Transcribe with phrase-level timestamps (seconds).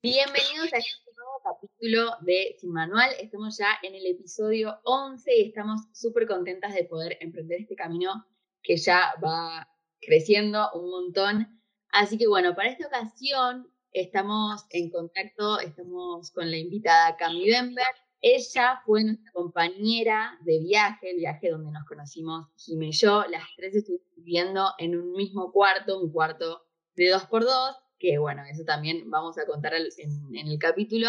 [0.00, 3.10] Bienvenidos a este nuevo capítulo de Sin Manual.
[3.18, 8.24] Estamos ya en el episodio 11 y estamos súper contentas de poder emprender este camino
[8.62, 9.68] que ya va
[10.00, 11.60] creciendo un montón.
[11.90, 17.84] Así que bueno, para esta ocasión estamos en contacto, estamos con la invitada Cami Denver.
[18.20, 23.24] Ella fue nuestra compañera de viaje, el viaje donde nos conocimos Jimé y yo.
[23.28, 26.62] Las tres estuvimos viviendo en un mismo cuarto, un cuarto
[26.94, 31.08] de dos por dos, que bueno, eso también vamos a contar en, el capítulo.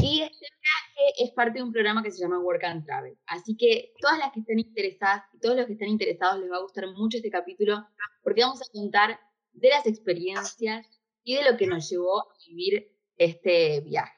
[0.00, 3.18] Y este viaje es parte de un programa que se llama Work and Travel.
[3.26, 6.56] Así que todas las que estén interesadas y todos los que estén interesados les va
[6.56, 7.86] a gustar mucho este capítulo
[8.22, 9.18] porque vamos a contar
[9.52, 10.86] de las experiencias
[11.24, 14.16] y de lo que nos llevó a vivir este viaje.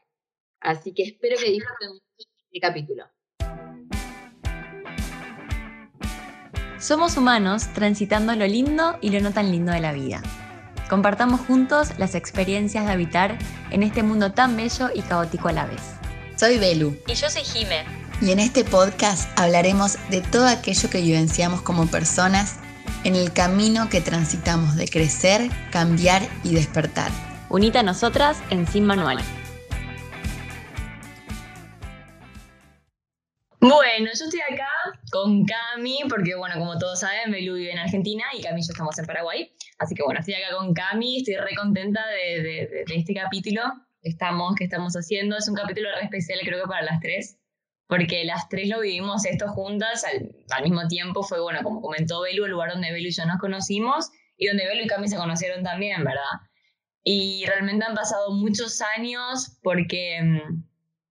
[0.61, 3.07] Así que espero que disfruten mucho este capítulo.
[6.79, 10.21] Somos humanos transitando lo lindo y lo no tan lindo de la vida.
[10.89, 13.39] Compartamos juntos las experiencias de habitar
[13.71, 15.81] en este mundo tan bello y caótico a la vez.
[16.37, 16.97] Soy Belu.
[17.07, 17.85] Y yo soy Jime.
[18.21, 22.57] Y en este podcast hablaremos de todo aquello que vivenciamos como personas
[23.05, 27.11] en el camino que transitamos de crecer, cambiar y despertar.
[27.49, 29.19] Unita a nosotras en Sin Manual.
[33.61, 34.69] Bueno, yo estoy acá
[35.11, 38.73] con Cami, porque bueno, como todos saben, Belu vive en Argentina y Cami y yo
[38.73, 39.53] estamos en Paraguay.
[39.79, 43.63] Así que bueno, estoy acá con Cami, estoy re contenta de, este capítulo
[44.03, 45.37] estamos, que estamos haciendo.
[45.37, 47.39] Es un capítulo re especial creo que para las tres,
[47.89, 51.23] porque las tres lo vivimos esto juntas al, mismo tiempo.
[51.23, 54.67] Fue bueno, como comentó Belu, el lugar donde Belu y yo nos conocimos y donde
[54.67, 56.23] Belu y Cami se conocieron también, ¿verdad?
[57.05, 60.65] Y realmente han pasado muchos años porque mm,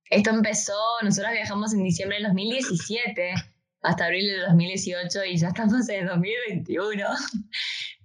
[0.09, 3.33] esto empezó, nosotros viajamos en diciembre del 2017
[3.81, 7.05] hasta abril del 2018 y ya estamos en 2021.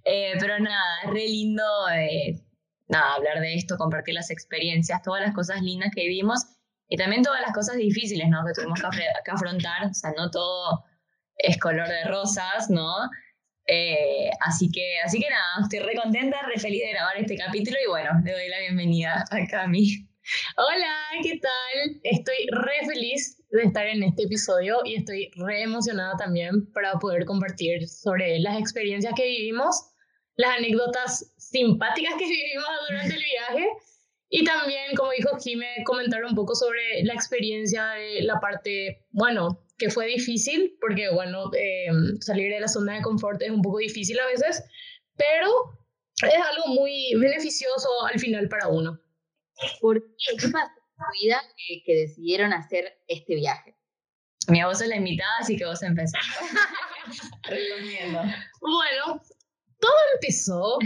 [0.07, 1.63] Eh, pero nada, es re lindo
[1.93, 2.41] eh,
[2.87, 6.45] nada, hablar de esto, compartir las experiencias, todas las cosas lindas que vivimos
[6.89, 8.45] y también todas las cosas difíciles ¿no?
[8.45, 9.87] que tuvimos que, afrontar.
[9.89, 10.85] O sea, no todo
[11.37, 12.89] es color de rosas, ¿no?
[13.67, 17.77] Eh, así, que, así que nada, estoy re contenta, re feliz de grabar este capítulo
[17.83, 20.07] y bueno, le doy la bienvenida a Cami.
[20.57, 21.99] Hola, ¿qué tal?
[22.03, 27.25] Estoy re feliz de estar en este episodio y estoy re emocionada también para poder
[27.25, 29.93] compartir sobre las experiencias que vivimos,
[30.37, 33.67] las anécdotas simpáticas que vivimos durante el viaje
[34.29, 39.63] y también, como dijo Jime, comentar un poco sobre la experiencia de la parte, bueno,
[39.77, 41.87] que fue difícil, porque bueno, eh,
[42.19, 44.63] salir de la zona de confort es un poco difícil a veces,
[45.15, 45.49] pero
[46.23, 48.99] es algo muy beneficioso al final para uno.
[49.79, 50.35] ¿Por qué?
[50.37, 51.41] ¿Qué pasó en tu vida
[51.85, 53.75] que, decidieron hacer este viaje?
[54.49, 56.21] Mi voz es la invitada, así que vos empezás.
[57.43, 58.21] Recomiendo.
[58.61, 59.21] Bueno,
[59.79, 60.77] todo empezó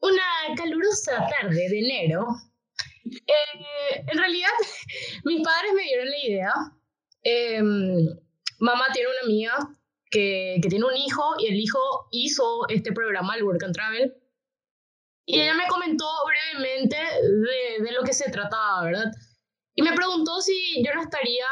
[0.00, 0.22] una
[0.56, 2.26] calurosa tarde de enero.
[3.04, 4.50] Eh, en realidad,
[5.24, 6.52] mis padres me dieron la idea.
[7.22, 8.06] Em,
[8.58, 9.78] mamá tiene una amiga
[10.10, 11.78] que, que, tiene un hijo y el hijo
[12.10, 14.14] hizo este programa, el Work and Travel.
[15.24, 19.12] Y ella me comentó brevemente de, de, lo que se trataba, ¿verdad?
[19.74, 21.46] Y me preguntó si yo no estaría,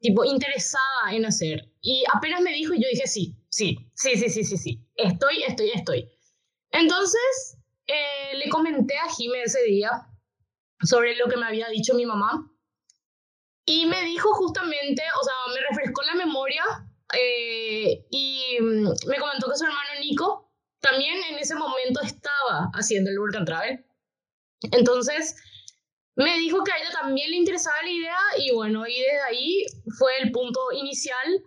[0.00, 1.70] tipo, interesada en hacer.
[1.80, 5.44] Y apenas me dijo, y yo dije, sí, sí, sí, sí, sí, sí, sí, estoy,
[5.44, 6.10] estoy, estoy.
[6.72, 9.90] Entonces, eh, le comenté a Jimé ese día
[10.82, 12.48] sobre lo que me había dicho mi mamá.
[13.64, 16.64] Y me dijo justamente, o sea, me refrescó la memoria
[17.14, 20.50] eh, y mm, me comentó que su hermano Nico
[20.80, 23.86] también en ese momento estaba haciendo el Work and Travel.
[24.72, 25.36] Entonces,
[26.16, 29.64] me dijo que a ella también le interesaba la idea y bueno, y desde ahí
[29.98, 31.42] fue el punto inicial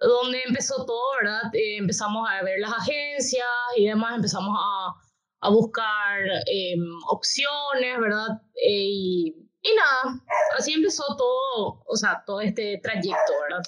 [0.00, 1.42] donde empezó todo, ¿verdad?
[1.54, 4.94] Eh, empezamos a ver las agencias y demás, empezamos a,
[5.40, 8.28] a buscar em, opciones, ¿verdad?
[8.54, 9.28] Eh, y,
[9.62, 10.22] y nada,
[10.56, 13.62] así empezó todo, o sea, todo este trayecto, ¿verdad?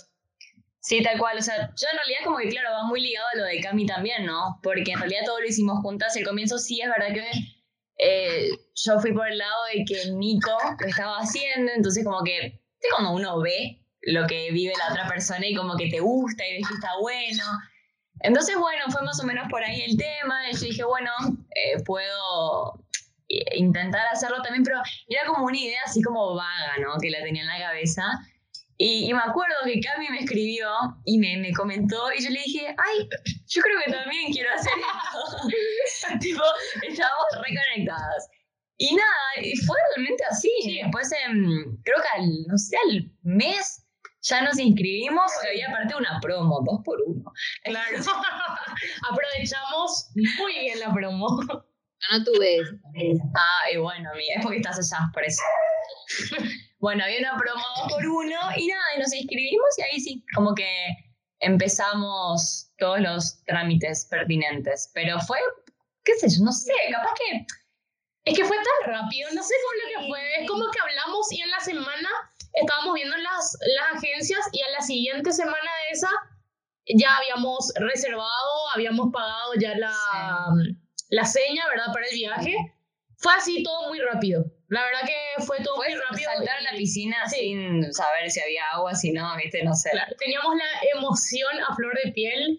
[0.80, 1.36] Sí, tal cual.
[1.38, 3.86] O sea, yo en realidad como que, claro, va muy ligado a lo de Cami
[3.86, 4.58] también, ¿no?
[4.62, 6.16] Porque en realidad todo lo hicimos juntas.
[6.16, 7.30] El comienzo sí es verdad que
[7.98, 12.46] eh, yo fui por el lado de que Nico lo estaba haciendo, entonces como que,
[12.46, 16.46] es como uno ve lo que vive la otra persona y como que te gusta
[16.46, 17.44] y ves que está bueno.
[18.20, 20.50] Entonces, bueno, fue más o menos por ahí el tema.
[20.50, 21.10] Y yo dije, bueno,
[21.54, 22.84] eh, puedo
[23.28, 26.98] intentar hacerlo también, pero era como una idea así como vaga, ¿no?
[27.00, 28.02] Que la tenía en la cabeza.
[28.82, 30.70] Y, me acuerdo que Cami me escribió
[31.04, 33.08] y me, me, comentó y yo le dije, ay,
[33.46, 34.72] yo creo que también quiero hacer
[35.84, 36.18] esto.
[36.20, 36.42] tipo,
[36.88, 38.28] estábamos reconectadas.
[38.78, 40.80] Y nada, fue realmente así.
[40.82, 41.10] Después,
[41.84, 43.84] creo que al, no sé, al mes
[44.22, 47.32] ya nos inscribimos había aparte una promo, dos por uno.
[47.64, 47.98] Claro.
[49.10, 51.40] Aprovechamos muy bien la promo.
[51.42, 52.56] Yo no tuve
[52.94, 53.22] eso.
[53.34, 55.42] Ah, y bueno, amiga, es porque estás allá, por eso.
[56.80, 60.54] bueno, había una promo por uno y nada, y nos inscribimos y ahí sí, como
[60.54, 60.66] que
[61.40, 64.90] empezamos todos los trámites pertinentes.
[64.94, 65.38] Pero fue,
[66.04, 67.46] qué sé yo, no sé, capaz que
[68.24, 70.42] es que fue tan rápido, no sé cómo lo que fue.
[70.42, 72.08] Es como que hablamos y en la semana
[72.54, 76.10] estábamos viendo las, las agencias y a la siguiente semana de esa
[76.96, 79.94] ya habíamos reservado, habíamos pagado ya la,
[81.10, 81.92] la seña, ¿verdad?
[81.92, 82.56] Para el viaje.
[83.18, 84.44] Fue así todo muy rápido.
[84.68, 86.30] La verdad que fue todo muy rápido.
[86.34, 89.90] Saltar a la piscina sin saber si había agua, si no, viste, no sé.
[90.18, 92.56] teníamos la emoción a flor de piel.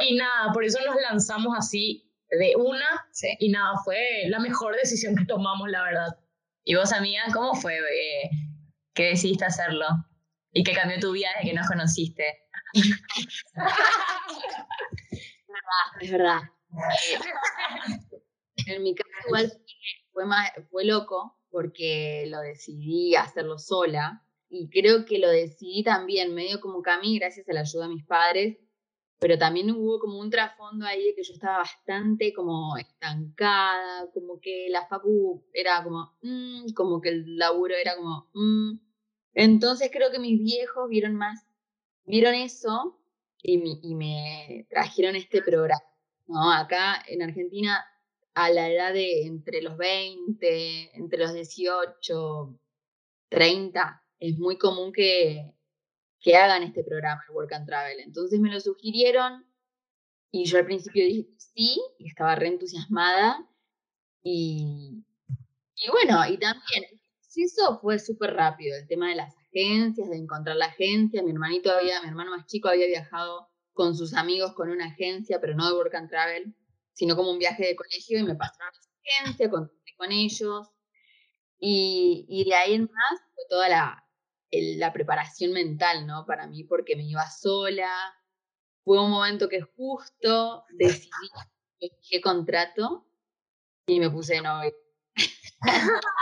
[0.00, 3.06] Y nada, por eso nos lanzamos así de una
[3.38, 6.18] y nada, fue la mejor decisión que tomamos, la verdad.
[6.64, 8.30] ¿Y vos, amiga, cómo fue eh,
[8.94, 9.86] que decidiste hacerlo?
[10.52, 12.24] ¿Y que cambió tu vida desde que nos conociste?
[16.00, 16.40] es verdad.
[18.66, 19.52] en mi caso igual
[20.12, 26.34] fue, más, fue loco porque lo decidí hacerlo sola y creo que lo decidí también
[26.34, 28.58] medio como Cami gracias a la ayuda de mis padres
[29.18, 34.40] pero también hubo como un trasfondo ahí de que yo estaba bastante como estancada, como
[34.40, 38.78] que la facu era como, mm", como que el laburo era como, mm".
[39.34, 41.46] entonces creo que mis viejos vieron más,
[42.04, 43.00] vieron eso
[43.42, 45.82] y, y me trajeron este programa,
[46.26, 46.52] ¿no?
[46.52, 47.84] Acá en Argentina
[48.34, 52.56] a la edad de entre los 20, entre los 18,
[53.28, 55.54] 30, es muy común que
[56.20, 58.00] que hagan este programa, el Work and Travel.
[58.00, 59.46] Entonces me lo sugirieron
[60.30, 63.46] y yo al principio dije sí, y estaba re entusiasmada.
[64.22, 65.04] Y,
[65.76, 66.84] y bueno, y también
[67.44, 71.22] eso fue súper rápido, el tema de las agencias, de encontrar la agencia.
[71.22, 75.40] Mi hermanito había, mi hermano más chico había viajado con sus amigos con una agencia,
[75.40, 76.54] pero no de Work and Travel,
[76.92, 78.90] sino como un viaje de colegio y me pasaron a esa
[79.22, 80.68] agencia, conté con ellos.
[81.60, 84.07] Y, y de ahí en más fue toda la,
[84.50, 86.24] la preparación mental, ¿no?
[86.26, 87.90] Para mí, porque me iba sola.
[88.84, 91.28] Fue un momento que justo decidí
[92.08, 93.06] qué contrato
[93.86, 94.72] y me puse de novio.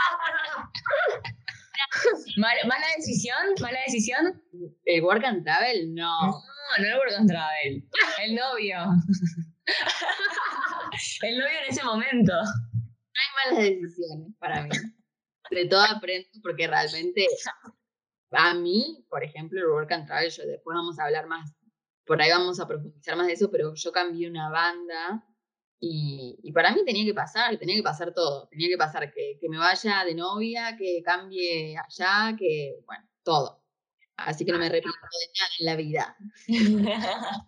[2.37, 3.37] ¿Mala, decisión?
[3.61, 4.41] ¿Mala decisión?
[4.85, 5.93] ¿El work and travel?
[5.93, 6.19] No.
[6.21, 6.41] No,
[6.79, 7.83] no el work and travel.
[8.23, 8.77] El novio.
[11.21, 12.33] el novio en ese momento.
[12.33, 14.69] No hay malas decisiones para mí.
[15.49, 17.25] De todo aprendo porque realmente
[18.31, 21.53] a mí, por ejemplo, el work and travel, yo después vamos a hablar más,
[22.05, 25.23] por ahí vamos a profundizar más de eso, pero yo cambié una banda
[25.79, 29.37] y, y para mí tenía que pasar, tenía que pasar todo, tenía que pasar que,
[29.39, 33.63] que me vaya de novia, que cambie allá, que, bueno, todo.
[34.17, 36.17] Así que no me arrepiento de nada en la vida.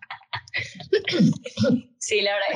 [2.00, 2.48] Sí, la verdad,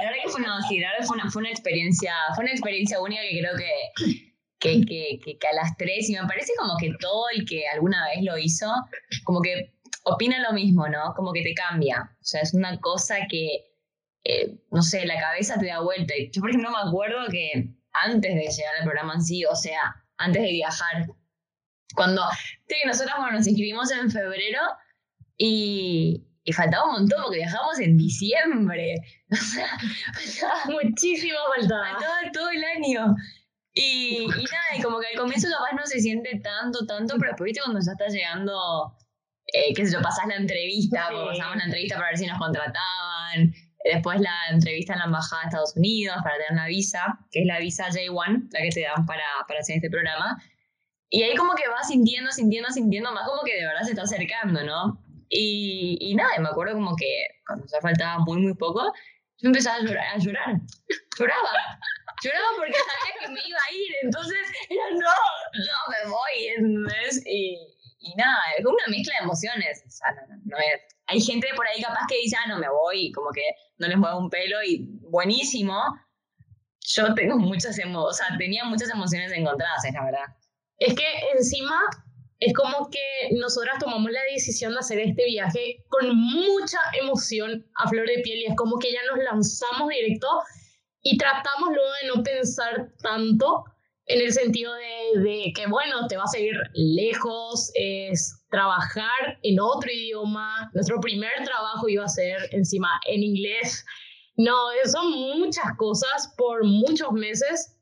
[0.00, 2.52] la verdad que fue, no, sí, la verdad fue una, fue una experiencia, fue una
[2.52, 4.29] experiencia única que creo que
[4.60, 8.06] que, que, que, a las tres, y me parece como que todo el que alguna
[8.08, 8.66] vez lo hizo,
[9.24, 9.72] como que
[10.04, 11.14] opina lo mismo, ¿no?
[11.16, 12.10] Como que te cambia.
[12.20, 13.72] O sea, es una cosa que,
[14.24, 16.14] eh, no sé, la cabeza te da vuelta.
[16.32, 19.80] Yo, por ejemplo, me acuerdo que antes de llegar al programa en sí, o sea,
[20.18, 21.06] antes de viajar,
[21.94, 22.22] cuando
[22.68, 24.60] sí, nosotros bueno, nos inscribimos en febrero
[25.36, 28.96] y, y faltaba un montón porque viajamos en diciembre.
[29.32, 31.92] O sea, muchísimo faltaba.
[31.92, 33.14] Faltaba todo el año.
[33.72, 37.30] Y, y, nada, y como que al comienzo capaz no se siente tanto, tanto, pero
[37.30, 38.96] después viste cuando ya está llegando,
[39.46, 43.54] eh, qué sé yo, pasás la entrevista, pasamos la entrevista para ver si nos contrataban,
[43.84, 47.46] después la entrevista en la Embajada de Estados Unidos para tener una visa, que es
[47.46, 50.42] la visa J1, la que te dan para, para hacer este programa.
[51.08, 54.02] Y ahí como que vas sintiendo, sintiendo, sintiendo, más como que de verdad se está
[54.02, 55.02] acercando, ¿no?
[55.28, 58.92] Y, y nada, me acuerdo como que cuando ya faltaba muy, muy poco,
[59.38, 60.60] yo empezaba a llorar, a llorar.
[61.18, 61.50] Lloraba.
[62.22, 65.14] Lloraba porque sabía que me iba a ir, entonces era, no,
[65.54, 67.56] no me voy, Y,
[68.00, 69.82] y nada, es una mezcla de emociones.
[69.86, 70.08] O sea,
[70.44, 70.82] no, es.
[71.06, 73.42] Hay gente por ahí capaz que dice, ah, no me voy, como que
[73.78, 75.74] no les muevo un pelo y buenísimo.
[76.80, 80.24] Yo tengo muchas emociones, o sea, tenía muchas emociones encontradas, es la verdad.
[80.78, 81.76] Es que encima
[82.38, 87.88] es como que nosotras tomamos la decisión de hacer este viaje con mucha emoción a
[87.88, 90.26] flor de piel y es como que ya nos lanzamos directo
[91.02, 93.64] y tratamos luego de no pensar tanto
[94.06, 99.60] en el sentido de, de, que, bueno, te vas a ir lejos, es trabajar en
[99.60, 100.70] otro idioma.
[100.74, 103.84] Nuestro primer trabajo iba a ser encima en inglés.
[104.36, 107.76] No, son muchas cosas por muchos meses.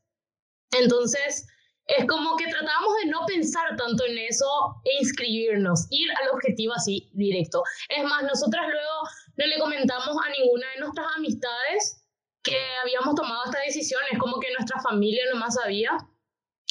[0.79, 1.47] Entonces,
[1.87, 4.45] es como que tratamos de no pensar tanto en eso
[4.85, 7.63] e inscribirnos, ir al objetivo así directo.
[7.89, 11.99] Es más, nosotras luego no le comentamos a ninguna de nuestras amistades
[12.43, 15.97] que habíamos tomado esta decisión, es como que nuestra familia nomás sabía,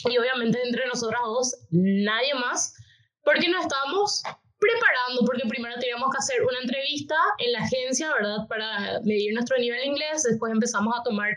[0.05, 2.75] y obviamente entre nosotras dos, nadie más,
[3.23, 4.23] porque nos estábamos
[4.59, 8.47] preparando, porque primero teníamos que hacer una entrevista en la agencia, ¿verdad?
[8.49, 11.35] Para medir nuestro nivel de inglés, después empezamos a tomar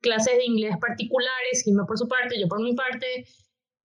[0.00, 3.26] clases de inglés particulares, Jimmy por su parte, yo por mi parte,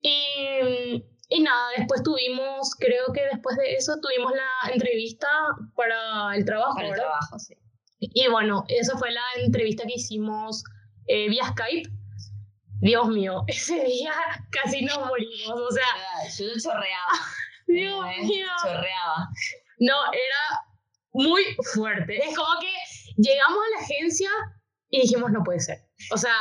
[0.02, 5.28] y, y nada, después tuvimos, creo que después de eso tuvimos la entrevista
[5.76, 7.56] para el trabajo, Para el trabajo, sí.
[8.00, 10.64] Y bueno, esa fue la entrevista que hicimos
[11.08, 11.90] eh, vía Skype.
[12.80, 14.14] Dios mío, ese día
[14.52, 15.86] casi nos morimos, o sea,
[16.38, 17.14] Yo chorreaba.
[17.68, 18.24] Dios ¿eh?
[18.24, 18.48] mío.
[18.62, 19.30] Chorreaba.
[19.80, 20.64] No, era
[21.14, 22.18] muy fuerte.
[22.18, 22.74] Es como que
[23.18, 24.30] llegamos a la agencia
[24.90, 25.80] y dijimos, no puede ser.
[26.12, 26.36] O sea,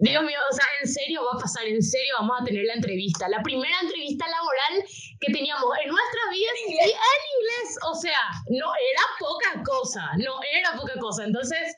[0.00, 2.74] Dios mío, o sea, en serio va a pasar, en serio vamos a tener la
[2.74, 3.28] entrevista.
[3.28, 4.88] La primera entrevista laboral
[5.20, 7.78] que teníamos en nuestras vidas y en inglés.
[7.86, 11.24] O sea, no era poca cosa, no era poca cosa.
[11.24, 11.76] Entonces,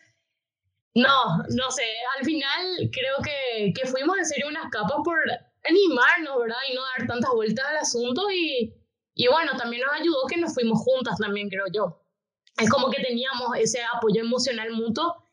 [0.95, 1.85] no, no sé,
[2.17, 5.19] al final creo que, que fuimos en serio unas capas por
[5.69, 6.62] animarnos, ¿verdad?
[6.71, 8.73] Y no dar tantas vueltas al asunto y,
[9.14, 12.05] y bueno, también nos ayudó que nos fuimos juntas también, creo yo.
[12.57, 15.25] Es como que teníamos ese apoyo emocional mutuo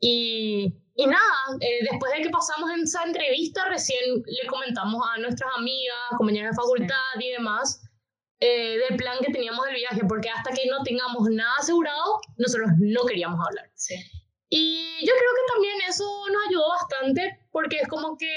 [0.00, 5.18] y, y nada, eh, después de que pasamos en esa entrevista, recién le comentamos a
[5.18, 7.82] nuestras amigas, compañeras de facultad y demás
[8.40, 12.70] eh, del plan que teníamos del viaje, porque hasta que no tengamos nada asegurado, nosotros
[12.78, 13.70] no queríamos hablar.
[13.74, 13.94] Sí.
[14.48, 18.32] Y yo creo que también eso nos ayudó bastante, porque es como que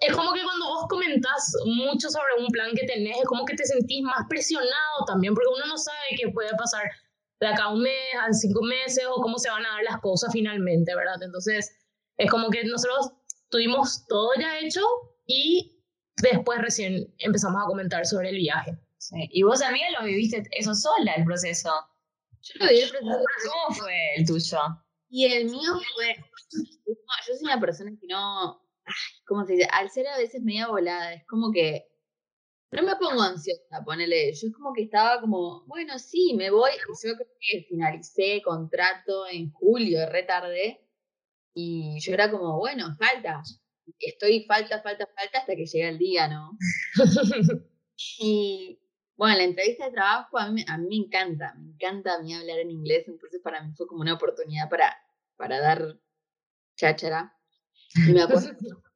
[0.00, 3.54] es como que cuando vos comentás mucho sobre un plan que tenés, es como que
[3.54, 6.84] te sentís más presionado también, porque uno no sabe qué puede pasar
[7.40, 10.00] de acá a un mes, a cinco meses, o cómo se van a dar las
[10.00, 11.22] cosas finalmente, ¿verdad?
[11.22, 11.70] Entonces,
[12.16, 13.12] es como que nosotros
[13.48, 14.80] tuvimos todo ya hecho
[15.26, 15.82] y
[16.22, 18.78] después recién empezamos a comentar sobre el viaje.
[18.98, 19.28] Sí.
[19.30, 21.70] Y vos, amiga, lo viviste eso sola, el proceso.
[22.42, 24.58] Yo lo vi el proceso ¿Cómo fue el tuyo?
[25.08, 26.16] Y el mío fue.
[27.26, 28.60] Yo soy una persona que no.
[28.84, 28.94] Ay,
[29.26, 29.68] ¿Cómo se dice?
[29.72, 31.86] Al ser a veces media volada, es como que.
[32.70, 34.32] No me pongo ansiosa, ponele.
[34.34, 36.70] Yo es como que estaba como, bueno, sí, me voy.
[36.72, 40.80] Yo creo que finalicé contrato en julio, re tarde.
[41.54, 43.42] Y yo era como, bueno, falta.
[43.98, 46.56] Estoy falta, falta, falta hasta que llega el día, ¿no?
[48.20, 48.80] Y
[49.16, 52.32] bueno, la entrevista de trabajo a mí, a mí me encanta, me encanta a mí
[52.32, 54.96] hablar en inglés, entonces para mí fue como una oportunidad para,
[55.36, 55.98] para dar
[56.76, 57.36] cháchara.
[57.96, 58.50] Y me acuerdo,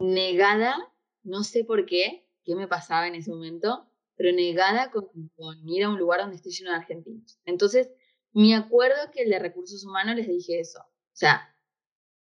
[0.00, 5.68] negada, no sé por qué, qué me pasaba en ese momento, pero negada con, con
[5.68, 7.38] ir a un lugar donde esté lleno de argentinos.
[7.46, 7.90] Entonces,
[8.32, 10.80] me acuerdo que el de recursos humanos les dije eso.
[10.80, 10.86] O
[11.18, 11.54] sea,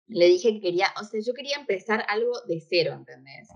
[0.07, 3.49] le dije que quería, o sea, yo quería empezar algo de cero, ¿entendés?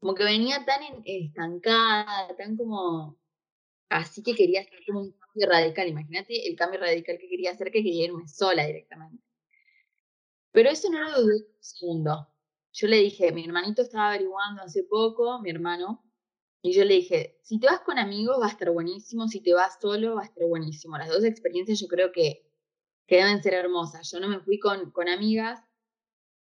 [0.00, 3.18] Como que venía tan en- estancada, tan como
[3.90, 5.88] así que quería hacer como un cambio radical.
[5.88, 9.22] Imagínate el cambio radical que quería hacer, que quería irme sola directamente.
[10.52, 12.28] Pero eso no lo dudé un segundo.
[12.80, 16.04] Yo le dije, mi hermanito estaba averiguando hace poco, mi hermano,
[16.62, 19.52] y yo le dije, si te vas con amigos va a estar buenísimo, si te
[19.52, 20.96] vas solo va a estar buenísimo.
[20.96, 22.48] Las dos experiencias yo creo que,
[23.08, 24.08] que deben ser hermosas.
[24.12, 25.60] Yo no me fui con, con amigas,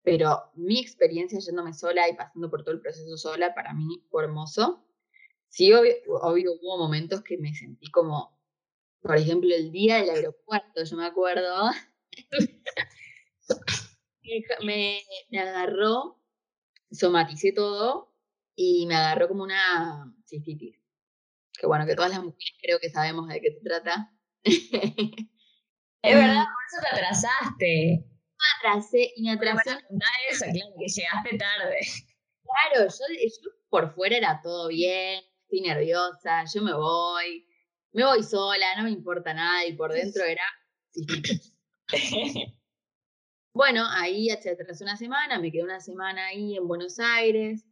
[0.03, 4.25] pero mi experiencia yéndome sola y pasando por todo el proceso sola, para mí fue
[4.25, 4.87] hermoso.
[5.49, 8.41] Sí, obvio, obvio hubo momentos que me sentí como,
[9.03, 11.71] por ejemplo, el día del aeropuerto, yo me acuerdo,
[14.65, 16.22] me, me, agarró,
[16.93, 18.15] somaticé todo
[18.55, 20.79] y me agarró como una cistitis.
[21.59, 24.13] Que bueno, que todas las mujeres creo que sabemos de qué se trata.
[26.05, 28.05] Es verdad, por eso te atrasaste.
[28.59, 29.71] atrasé y me atrasé.
[29.71, 31.79] Bueno, eso, claro, que llegaste tarde.
[32.43, 37.47] Claro, yo, yo por fuera era todo bien, estoy nerviosa, yo me voy,
[37.93, 40.43] me voy sola, no me importa nada, y por dentro era.
[43.55, 47.65] Bueno, ahí se atrasó una semana, me quedé una semana ahí en Buenos Aires,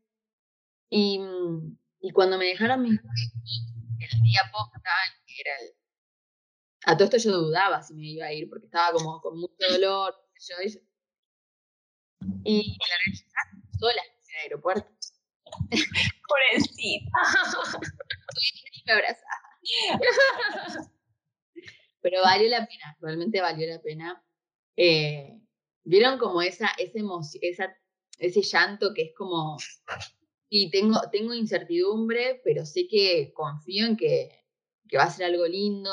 [0.90, 3.00] y, mm, y cuando me dejaron mis
[4.00, 4.80] el día posta,
[5.26, 5.74] que era el-
[6.86, 9.54] a todo esto yo dudaba si me iba a ir, porque estaba como con mucho
[9.70, 10.80] dolor, yo, y, yo-
[12.44, 13.24] y me largué
[13.78, 14.88] sola en el aeropuerto.
[16.28, 17.10] Pobrecita.
[18.86, 20.90] me abrazaba.
[22.02, 24.22] Pero valió la pena, realmente valió la pena.
[24.76, 25.38] Eh,
[25.84, 27.74] Vieron como esa, esa emoción, esa,
[28.18, 29.56] ese llanto que es como,
[30.48, 34.30] y tengo, tengo incertidumbre, pero sé que confío en que,
[34.88, 35.90] que va a ser algo lindo.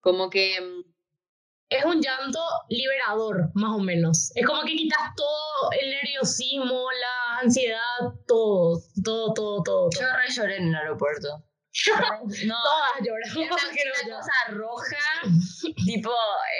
[0.00, 0.94] Como que mm,
[1.70, 4.32] Es un llanto liberador, más o menos.
[4.34, 9.90] Es como que quitas todo el nerviosismo, la ansiedad, todo, todo, todo, todo.
[9.90, 11.44] Yo re lloré en el aeropuerto.
[12.46, 13.54] No, Todas lloramos, era
[14.06, 14.96] una, cosa roja
[15.84, 16.10] tipo,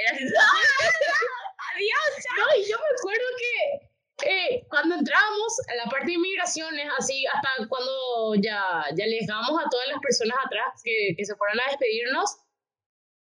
[0.07, 0.19] era
[1.79, 2.11] ¡Adiós!
[2.39, 3.89] No, y yo me acuerdo que
[4.27, 9.55] eh, cuando entrábamos a la parte de inmigraciones, así hasta cuando ya, ya le dejamos
[9.65, 12.37] a todas las personas atrás que, que se fueron a despedirnos,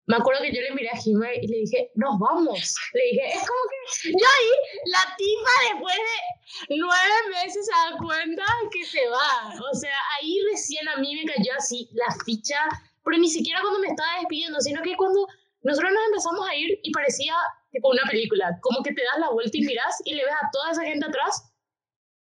[0.06, 2.74] me acuerdo que yo le miré a Jimmy y le dije, nos vamos.
[2.94, 4.50] Le dije, es como que yo ahí,
[4.84, 5.96] la tipa después
[6.68, 9.52] de nueve meses se da cuenta que se va.
[9.68, 12.58] O sea, ahí recién a mí me cayó así la ficha,
[13.04, 15.26] pero ni siquiera cuando me estaba despidiendo, sino que cuando
[15.62, 17.34] nosotros nos empezamos a ir y parecía
[17.76, 20.50] tipo una película, como que te das la vuelta y miras y le ves a
[20.50, 21.52] toda esa gente atrás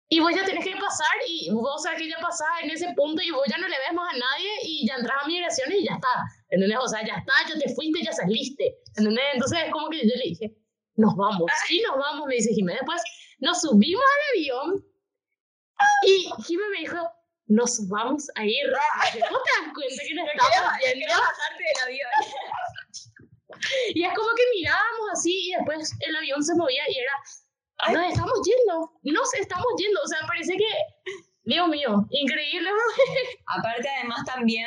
[0.09, 3.23] y vos ya tenés que pasar y vos sabes que ya pasás en ese punto
[3.23, 5.87] y vos ya no le ves más a nadie y ya entras a migraciones y
[5.87, 6.15] ya está.
[6.51, 6.79] ¿Entendés?
[6.81, 8.77] O sea, ya está, ya te fuiste, ya saliste.
[8.97, 9.25] ¿Entendés?
[9.33, 10.55] Entonces es como que yo le dije,
[10.97, 11.51] nos vamos.
[11.67, 12.81] Sí, nos vamos, me dice Jiménez.
[12.83, 13.03] Después
[13.41, 14.85] nos subimos al avión
[16.07, 17.11] y Jiménez me dijo,
[17.47, 18.67] nos vamos a ir.
[18.69, 21.07] ¿No te das cuenta que nos estamos yendo?
[21.09, 22.11] bajarte del avión.
[23.95, 27.13] Y es como que mirábamos así y después el avión se movía y era,
[27.93, 30.01] nos estamos yendo, nos estamos yendo.
[30.03, 30.69] O sea, parece que,
[31.45, 32.69] Dios mío, increíble.
[33.59, 34.67] Aparte, además, también,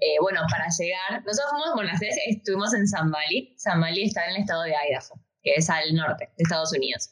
[0.00, 3.54] eh, bueno, para llegar, nosotros fuimos, bueno, las tres estuvimos en San Valley.
[3.56, 7.10] San Valley está en el estado de Idaho, que es al norte de Estados Unidos.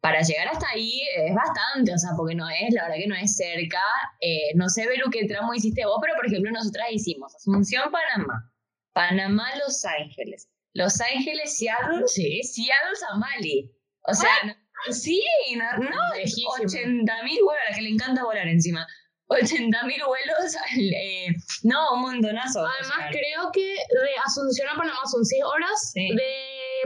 [0.00, 3.16] Para llegar hasta ahí es bastante, o sea, porque no es, la verdad que no
[3.16, 3.82] es cerca.
[4.20, 8.52] Eh, no sé, Beru, qué tramo hiciste vos, pero por ejemplo, nosotras hicimos Asunción, Panamá,
[8.96, 12.42] Panamá, Los Ángeles, Los Ángeles, Seattle, Sí.
[12.42, 13.70] Seattle, Valley.
[14.08, 14.54] O sea, no-
[14.92, 15.20] sí,
[15.56, 16.50] no, no Lejísimo.
[16.64, 18.86] 80 mil vuelos, a la que le encanta volar encima.
[19.28, 21.26] 80 mil vuelos, al, eh,
[21.64, 22.60] no, un montonazo.
[22.64, 26.08] Además, creo que de Asunción a Panamá son seis horas, Sí.
[26.16, 26.32] de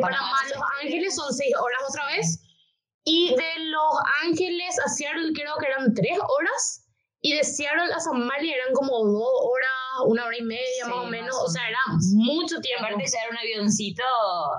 [0.00, 2.40] Panamá a Los Ángeles son seis horas otra vez,
[3.04, 6.88] y de Los Ángeles a Seattle creo que eran tres horas,
[7.22, 9.70] y de Seattle a San Mali eran como dos horas,
[10.06, 11.78] una hora y media Sí, más o menos, más o sea, era
[12.14, 12.84] mucho tiempo.
[12.84, 14.02] aparte ya era un avioncito,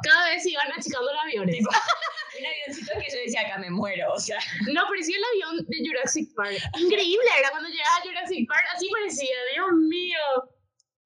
[0.04, 1.56] Cada vez iban achicando los aviones.
[1.58, 1.70] Tipo-
[2.40, 4.38] un avioncito que yo decía, acá me muero, o sea.
[4.74, 6.58] No, parecía el avión de Jurassic Park.
[6.80, 10.20] Increíble era cuando llegaba a Jurassic Park, así parecía, Dios mío.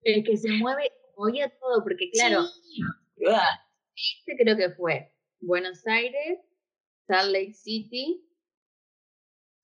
[0.03, 2.81] El que se mueve, movía todo, porque claro, Sí.
[3.95, 6.39] este creo que fue Buenos Aires,
[7.07, 8.21] Salt Lake City.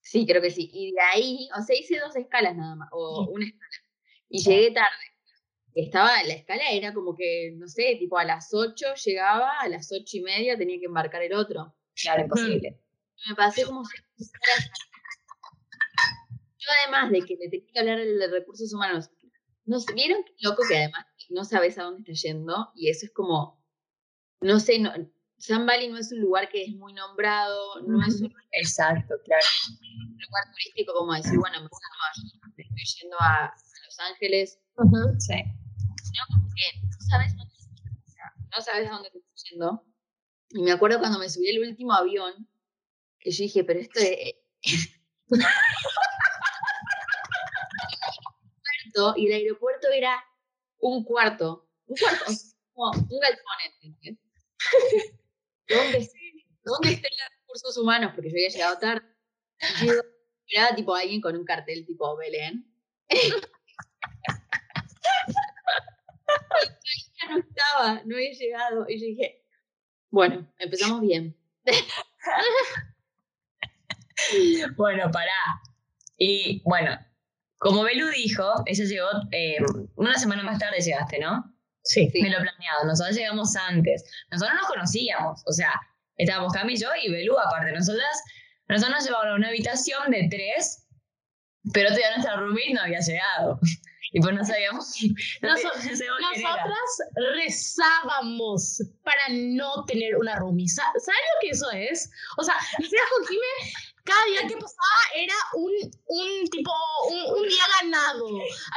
[0.02, 0.68] Sí, creo que sí.
[0.72, 3.76] Y de ahí, o sea, hice dos escalas nada más, o una escala.
[4.28, 5.12] Y llegué tarde.
[5.74, 9.90] Estaba, la escala era como que, no sé, tipo a las 8 llegaba, a las
[9.90, 11.74] ocho y media tenía que embarcar el otro.
[11.94, 12.78] claro, imposible.
[13.28, 14.70] Me pasé como seis horas.
[16.58, 19.10] Yo además de que le tenía que hablar de recursos humanos,
[19.64, 22.70] ¿no sé, ¿vieron qué loco que además no sabes a dónde está yendo?
[22.74, 23.64] Y eso es como,
[24.40, 24.92] no sé, no,
[25.42, 29.44] San Valley no es un lugar que es muy nombrado, no es un Exacto, claro.
[29.72, 31.80] lugar turístico como decir, bueno, me voy
[32.56, 34.60] me estoy yendo a, a Los Ángeles,
[35.18, 35.34] Sí.
[36.04, 37.52] sino como que no sabes dónde
[38.54, 39.84] no sabes a dónde te estás yendo.
[40.50, 42.48] Y me acuerdo cuando me subí el último avión,
[43.18, 44.36] que yo dije, pero esto es...
[49.16, 50.24] y el aeropuerto era
[50.78, 52.26] un cuarto, un cuarto,
[52.74, 54.18] como un galpón, ¿entendés?
[55.68, 55.68] ¿Dónde,
[56.64, 58.12] ¿Dónde están los recursos humanos?
[58.14, 59.06] Porque yo había llegado tarde.
[59.82, 59.92] Y yo
[60.48, 62.66] miraba tipo alguien con un cartel tipo Belén.
[67.24, 68.84] Y no estaba, no había llegado.
[68.88, 69.44] Y yo dije,
[70.10, 71.36] bueno, empezamos bien.
[74.76, 75.32] Bueno, pará.
[76.16, 76.96] Y bueno,
[77.58, 79.56] como Belu dijo, ella llegó eh,
[79.96, 81.51] una semana más tarde llegaste, ¿no?
[81.84, 82.08] Sí.
[82.12, 82.22] Sí.
[82.22, 82.84] De lo planeado.
[82.86, 84.04] Nosotros llegamos antes.
[84.30, 85.42] Nosotros nos conocíamos.
[85.46, 85.72] O sea,
[86.16, 87.72] estábamos Cami y yo y Belu aparte.
[87.72, 88.22] Nosotras,
[88.68, 90.86] nosotros nos llevaron a una habitación de tres,
[91.72, 93.58] pero todavía nuestra roommate no había llegado.
[94.14, 94.94] Y pues no sabíamos,
[95.40, 95.80] no sabíamos.
[96.44, 100.68] Nosotras rezábamos para no tener una roomie.
[100.68, 102.10] Sa- ¿Sabes lo que eso es?
[102.36, 103.72] O sea, con Jime,
[104.04, 105.72] cada día que pasaba era un,
[106.06, 106.70] un tipo,
[107.10, 108.26] un, un día ganado.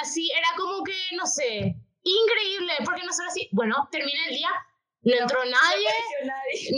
[0.02, 2.74] Así, era como que, no sé, increíble.
[2.86, 4.50] Porque nosotros así, bueno, termina el día,
[5.04, 5.90] no entró nadie,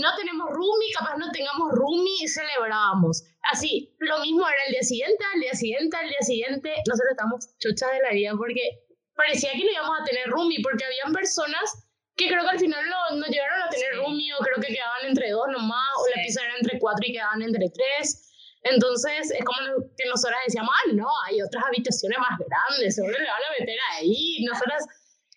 [0.01, 3.23] no tenemos roomie, capaz no tengamos roomie y celebrábamos.
[3.51, 6.69] Así, lo mismo era el día siguiente, al día siguiente, al día siguiente.
[6.87, 8.83] Nosotros estamos chochas de la vida porque
[9.15, 11.83] parecía que no íbamos a tener roomie, porque habían personas
[12.17, 13.97] que creo que al final no, no llegaron a tener Sí.
[13.99, 16.21] roomie o creo que quedaban entre dos nomás, o la Sí.
[16.23, 18.23] pieza era entre cuatro y quedaban entre tres.
[18.63, 19.59] Entonces, es como
[19.95, 23.77] que nosotras decíamos, ah, no, hay otras habitaciones más grandes, seguro le van a meter
[23.93, 24.43] ahí.
[24.49, 24.83] Nosotras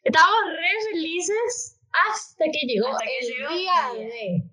[0.04, 4.44] estábamos re felices hasta que llegó Hasta que el llegó día de...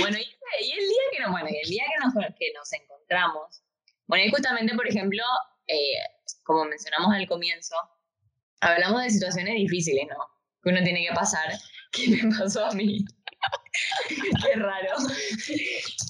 [0.00, 0.22] Bueno, y,
[0.64, 3.62] y el día que nos, bueno, el día que nos, que nos encontramos,
[4.06, 5.22] bueno, y justamente, por ejemplo,
[5.66, 5.98] eh,
[6.42, 7.74] como mencionamos al comienzo,
[8.60, 10.16] hablamos de situaciones difíciles, ¿no?
[10.62, 11.52] Que uno tiene que pasar.
[11.92, 13.04] ¿Qué me pasó a mí?
[14.08, 14.90] Qué raro.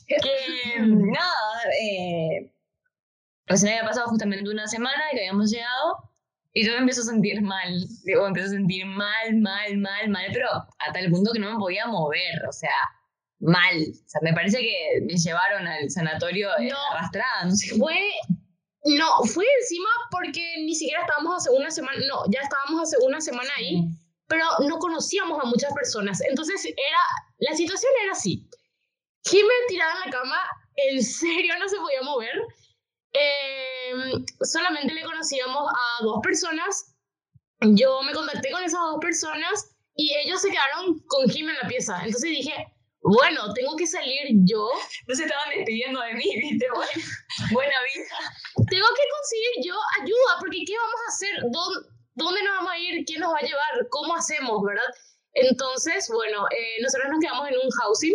[0.06, 2.52] que nada, eh,
[3.46, 6.13] recién había pasado justamente una semana que habíamos llegado
[6.54, 7.84] y yo me empiezo a sentir mal.
[8.04, 11.52] Digo, me empiezo a sentir mal, mal, mal, mal, pero a tal punto que no
[11.52, 12.70] me podía mover, o sea,
[13.40, 13.76] mal.
[13.76, 16.76] O sea, me parece que me llevaron al sanatorio eh, No.
[16.92, 17.76] arrastrada, no sé.
[17.76, 17.98] Fue,
[18.84, 23.20] no, fue encima porque ni siquiera estábamos hace una semana, no, ya estábamos hace una
[23.20, 23.82] semana ahí,
[24.28, 26.20] pero no conocíamos a muchas personas.
[26.22, 27.00] Entonces era,
[27.38, 28.48] la situación era así.
[29.24, 30.40] Jimé tirada en la cama,
[30.76, 32.30] en serio no se podía mover.
[33.14, 36.94] Em, solamente le conocíamos a dos personas.
[37.60, 41.68] Yo me contacté con esas dos personas y ellos se quedaron con Jimé en la
[41.68, 41.96] pieza.
[42.04, 42.52] Entonces dije,
[43.04, 44.66] bueno, tengo que salir yo
[45.06, 46.66] No se estaban despidiendo de mí, ¿viste?
[46.74, 46.92] Buena,
[47.52, 48.66] buena vida.
[48.68, 51.30] tengo que conseguir yo ayuda, porque ¿qué vamos a hacer?
[51.50, 53.04] ¿Dónde, dónde nos vamos a ir?
[53.04, 53.88] ¿Quién nos va a llevar?
[53.90, 54.90] ¿Cómo hacemos, verdad?
[55.34, 58.14] Entonces, bueno, eh, nosotros nos quedamos en un housing,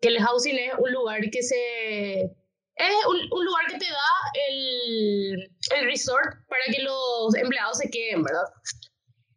[0.00, 2.36] que el housing es un lugar que se...
[2.76, 4.12] Es un, un lugar que te da
[4.48, 8.44] el, el resort para que los empleados se queden, ¿verdad?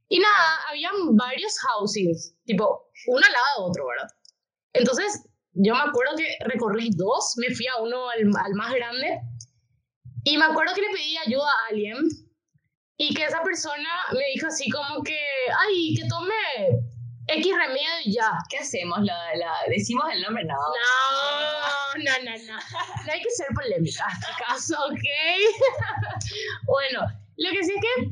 [0.08, 4.08] Y nada, habían varios housings, tipo, uno al lado de otro, ¿verdad?
[4.74, 9.20] Entonces, yo me acuerdo que recorrí dos, me fui a uno al, al más grande,
[10.24, 11.98] y me acuerdo que le pedí ayuda a alguien
[12.98, 15.20] y que esa persona me dijo así como que,
[15.60, 16.34] ay, que tome
[17.28, 18.32] X remedio y ya.
[18.50, 19.00] ¿Qué hacemos?
[19.02, 20.44] ¿La, la, ¿Decimos el nombre?
[20.46, 20.54] No.
[20.54, 22.60] No, no, no, no.
[23.06, 24.76] No hay que ser polémica, ¿acaso?
[24.86, 25.00] ¿Ok?
[26.66, 27.02] bueno,
[27.38, 28.04] lo que sí es que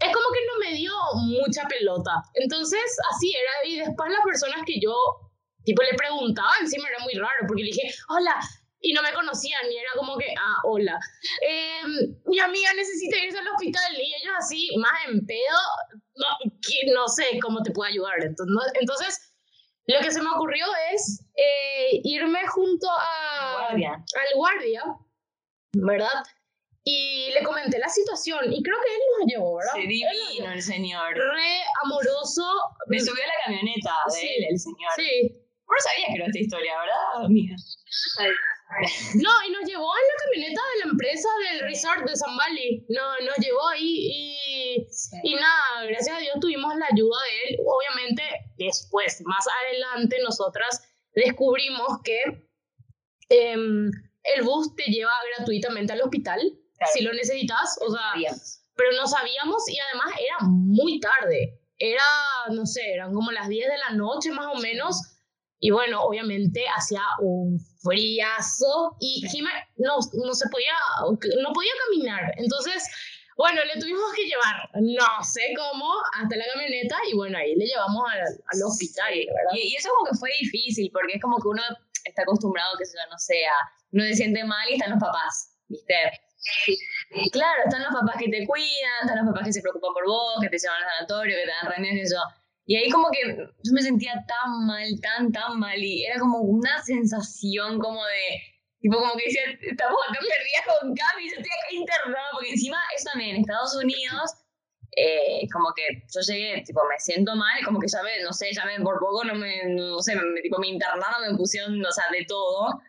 [0.00, 2.22] es como que no me dio mucha pelota.
[2.34, 3.68] Entonces, así era.
[3.68, 4.94] Y después las personas que yo,
[5.64, 8.38] tipo, le preguntaba, encima era muy raro, porque le dije, hola,
[8.80, 10.98] y no me conocían, y era como que, ah, hola.
[11.48, 11.82] Eh,
[12.26, 15.58] mi amiga necesita irse al hospital, y ellos así, más en pedo,
[16.16, 16.26] no,
[16.62, 18.14] que no sé cómo te puedo ayudar.
[18.22, 19.32] Entonces, no- entonces
[19.86, 23.92] lo que se me ocurrió es eh, irme junto a, Guardia.
[23.94, 24.82] al guardia,
[25.72, 26.22] ¿verdad?
[26.84, 29.72] Y le comenté la situación, y creo que él nos llevó, ¿verdad?
[29.74, 31.14] Se divino el señor.
[31.14, 32.44] Re amoroso.
[32.86, 34.26] Me subió a la camioneta de Sí.
[34.28, 34.92] él, el señor.
[34.96, 35.44] Sí.
[35.66, 37.54] Vos no sabías que era esta historia, ¿verdad, amiga?
[39.14, 42.84] No, y nos llevó en la camioneta de la empresa del resort de San Bali.
[42.90, 44.86] No, nos llevó ahí y,
[45.22, 47.58] y nada, gracias a Dios tuvimos la ayuda de él.
[47.66, 48.22] Obviamente,
[48.58, 50.82] después, más adelante, nosotras
[51.14, 52.20] descubrimos que
[53.30, 53.90] em,
[54.24, 56.40] el bus te lleva gratuitamente al hospital
[56.76, 56.92] Claro.
[56.94, 57.78] si lo necesitas.
[57.80, 58.60] O sea, Sabíamos.
[58.76, 61.58] pero no sabíamos y además era muy tarde.
[61.78, 62.02] Era,
[62.52, 65.00] no sé, eran como las 10 de la noche más o menos.
[65.60, 70.74] Y bueno, obviamente hacía un friazo y Jimé no, no se podía,
[71.08, 72.32] no podía caminar.
[72.36, 72.84] Entonces,
[73.36, 77.66] bueno, le tuvimos que llevar, no sé cómo, hasta la camioneta y bueno, ahí le
[77.66, 79.52] llevamos al, al hospital, ¿verdad?
[79.54, 81.62] Y, y eso como que fue difícil, porque es como que uno
[82.04, 83.52] está acostumbrado, que yo no sea,
[83.92, 85.94] uno se siente mal y están los papás, ¿viste?
[87.10, 90.06] Y claro, están los papás que te cuidan, están los papás que se preocupan por
[90.06, 92.22] vos, que te llevan al sanatorio, que te dan remedios y eso.
[92.68, 96.40] Y ahí como que yo me sentía tan mal, tan, tan mal, y era como
[96.40, 98.42] una sensación como de,
[98.78, 102.76] tipo como que decía, estamos acá perdidas con Cami, yo estoy acá internada, porque encima
[102.94, 104.34] eso también en Estados Unidos,
[104.94, 108.52] eh, como que yo llegué, tipo, me siento mal, como que ya me, no sé,
[108.52, 111.90] ya me, por poco no me, no sé, me, tipo, me internaron, me pusieron, o
[111.90, 112.82] sea, de todo.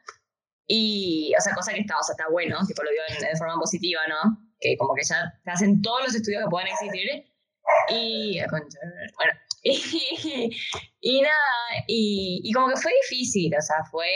[0.68, 3.56] Y, o sea, cosa que está, o sea, está bueno, tipo, lo digo de forma
[3.56, 4.38] positiva, ¿no?
[4.60, 7.08] Que como que ya te hacen todos los estudios que puedan existir.
[7.90, 8.78] Y, concha,
[9.16, 9.34] bueno,
[9.64, 10.50] y,
[11.02, 14.08] y nada, y, y como que fue difícil, o sea, fue,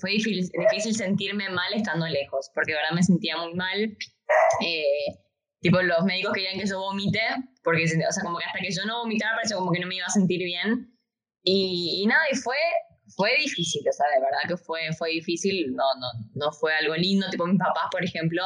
[0.00, 3.96] fue difícil, difícil sentirme mal estando lejos, porque de verdad me sentía muy mal.
[4.64, 5.14] Eh,
[5.60, 7.20] tipo, los médicos querían que yo vomite,
[7.62, 9.96] porque, o sea, como que hasta que yo no vomitara, parecía como que no me
[9.96, 10.90] iba a sentir bien.
[11.42, 12.56] Y, y nada, y fue,
[13.16, 16.94] fue difícil, o sea, de verdad que fue, fue difícil, no, no, no fue algo
[16.94, 18.42] lindo, tipo mis papás, por ejemplo,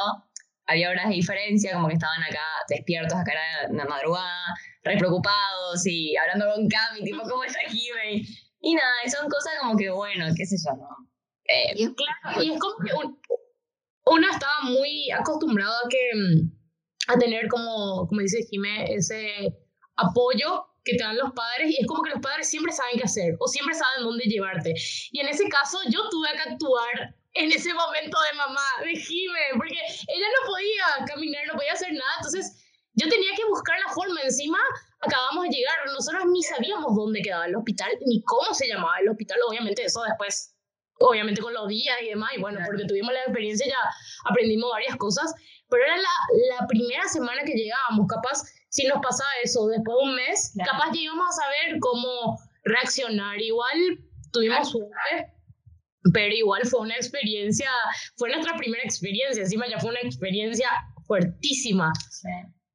[0.69, 3.33] había horas de diferencia, como que estaban acá despiertos acá
[3.67, 4.43] en la madrugada,
[4.83, 8.25] re preocupados y hablando con Cami, tipo, ¿cómo está Jimmy?
[8.61, 10.87] Y nada, y son cosas como que, bueno, qué sé yo, ¿no?
[11.45, 13.19] Eh, Y es Claro, y es como que un-
[14.05, 16.11] uno estaba muy acostumbrado a que
[17.07, 19.31] a tener como, como dice Jimé, ese
[19.95, 23.03] apoyo que te dan los padres y es como que los padres siempre saben qué
[23.03, 24.73] hacer o siempre saben dónde llevarte.
[25.11, 29.39] Y en ese caso yo tuve que actuar en ese momento de mamá, de Jimé,
[29.57, 33.93] porque ella no podía caminar, no podía hacer nada, entonces yo tenía que buscar la
[33.93, 34.19] forma.
[34.21, 34.57] Encima
[35.01, 39.09] acabamos de llegar, nosotros ni sabíamos dónde quedaba el hospital ni cómo se llamaba el
[39.09, 40.55] hospital, obviamente eso después
[41.01, 42.71] obviamente con los días y demás, y bueno, Claro.
[42.71, 43.79] porque tuvimos la experiencia ya
[44.29, 45.33] aprendimos varias cosas,
[45.69, 46.09] pero era la,
[46.59, 50.91] la primera semana que llegábamos, capaz si nos pasa eso después de un mes, capaz
[50.93, 53.39] ya íbamos a saber cómo reaccionar.
[53.41, 53.97] Igual
[54.33, 55.31] tuvimos suerte,
[56.13, 57.69] pero igual fue una experiencia,
[58.15, 60.69] fue nuestra primera experiencia, encima ya fue una experiencia
[61.05, 61.91] fuertísima.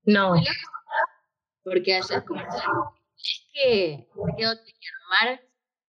[0.04, 0.34] No.
[1.62, 5.40] Porque allá es como es que te quedó armar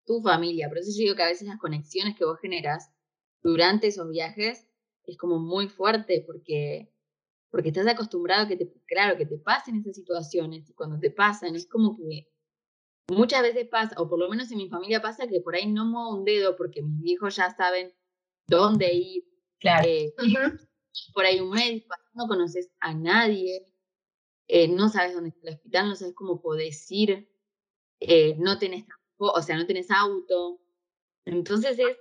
[0.05, 0.69] tu familia.
[0.69, 2.91] Por eso yo digo que a veces las conexiones que vos generas
[3.41, 4.67] durante esos viajes
[5.05, 6.91] es como muy fuerte porque,
[7.49, 11.11] porque estás acostumbrado a que te, claro, que te pasen esas situaciones y cuando te
[11.11, 12.27] pasan es como que
[13.07, 15.85] muchas veces pasa, o por lo menos en mi familia pasa que por ahí no
[15.85, 17.93] muevo un dedo porque mis hijos ya saben
[18.47, 19.23] dónde ir.
[19.59, 19.87] Claro.
[19.87, 20.13] Eh,
[21.13, 23.65] por ahí un mes, no conoces a nadie,
[24.47, 27.29] eh, no sabes dónde está el hospital, no sabes cómo podés ir,
[27.99, 28.85] eh, no tenés,
[29.17, 30.61] o sea, no tenés auto.
[31.25, 31.97] Entonces es,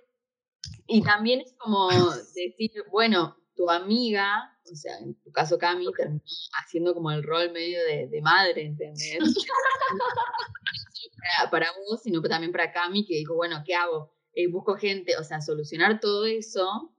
[0.86, 6.22] y también es como decir, bueno, tu amiga, o sea, en tu caso Cami, terminó
[6.60, 9.18] haciendo como el rol medio de, madre, ¿entendés?
[11.16, 14.12] para, para, vos, sino también para Cami, que dijo, bueno, ¿qué hago?
[14.32, 16.94] Eh, busco gente, o sea, solucionar todo eso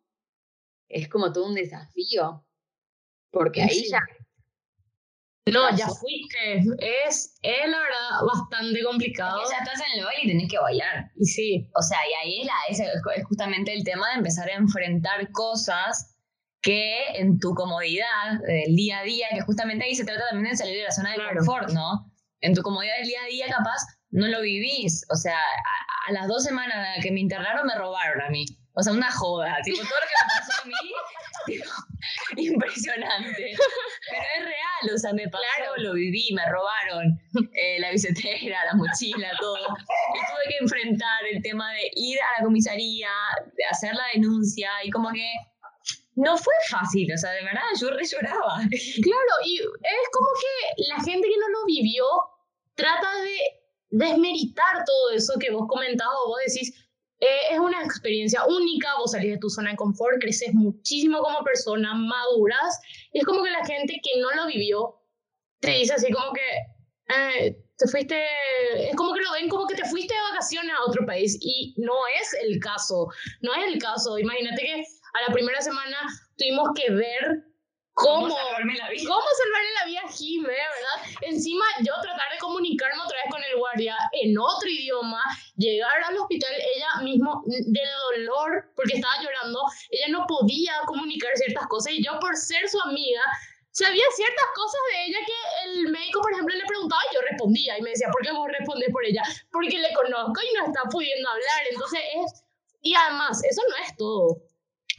[0.87, 2.45] es como todo un desafío,
[3.31, 4.01] porque ahí ya
[5.51, 6.57] no, ya fuiste.
[6.79, 9.41] Es, es la verdad bastante complicado.
[9.49, 11.11] ya estás en el baile y tenés que bailar.
[11.15, 11.69] Y sí.
[11.75, 16.15] O sea, y ahí es, la, es, justamente el tema de empezar a enfrentar cosas
[16.61, 20.57] que en tu comodidad del día a día, que justamente ahí se trata también de
[20.57, 22.11] salir de la zona de confort, ¿no?
[22.45, 23.81] En tu comodidad del día a día, capaz,
[24.12, 25.03] no lo vivís.
[25.12, 28.45] O sea, a, a las dos semanas que me internaron, me robaron a mí.
[28.73, 29.55] O sea, una joda.
[29.63, 33.55] Tipo, todo lo que me pasó a mí, impresionante.
[34.10, 35.45] Pero es real, o sea, me pasó,
[35.77, 37.19] lo viví, me robaron
[37.53, 39.58] eh, la bicicleta, la mochila, todo.
[39.58, 43.10] Y tuve que enfrentar el tema de ir a la comisaría,
[43.41, 45.31] de hacer la denuncia, y como que
[46.15, 48.58] no fue fácil, o sea, de verdad, yo re lloraba.
[48.58, 52.05] Claro, y es como que la gente que no lo vivió
[52.75, 53.38] trata de
[53.89, 56.73] desmeritar todo eso que vos comentabas, vos decís,
[57.19, 61.43] eh, es una experiencia única, vos salís de tu zona de confort, creces muchísimo como
[61.43, 62.79] persona, maduras,
[63.13, 64.95] y es como que la gente que no lo vivió
[65.59, 68.21] te dice así como que eh, te fuiste,
[68.89, 71.73] es como que lo ven como que te fuiste de vacaciones a otro país, y
[71.77, 73.07] no es el caso,
[73.41, 74.17] no es el caso.
[74.19, 74.83] Imagínate que
[75.13, 75.97] a la primera semana
[76.38, 77.45] tuvimos que ver
[77.95, 78.29] ¿Cómo?
[78.29, 79.03] salvarme la vida?
[79.08, 80.97] ¿Cómo salvarle la vida a Jime, verdad?
[81.21, 85.23] Encima, yo tratar de comunicarme otra vez con el guardia en otro idioma,
[85.55, 91.67] llegar al hospital, ella mismo, del dolor, porque estaba llorando, ella no podía comunicar ciertas
[91.67, 93.21] cosas y yo, por ser su amiga,
[93.71, 97.77] sabía ciertas cosas de ella que el médico, por ejemplo, le preguntaba y yo respondía
[97.77, 99.23] y me decía, ¿por qué vos respondés por ella?
[99.53, 101.63] Porque le conozco y no está pudiendo hablar.
[101.71, 102.43] Entonces es...
[102.81, 104.44] Y además, eso no es todo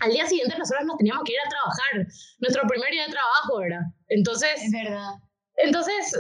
[0.00, 2.06] al día siguiente nosotros nos teníamos que ir a trabajar,
[2.38, 3.82] nuestro primer día de trabajo, ¿verdad?
[4.08, 4.62] Entonces...
[4.62, 5.14] Es verdad.
[5.56, 6.12] Entonces,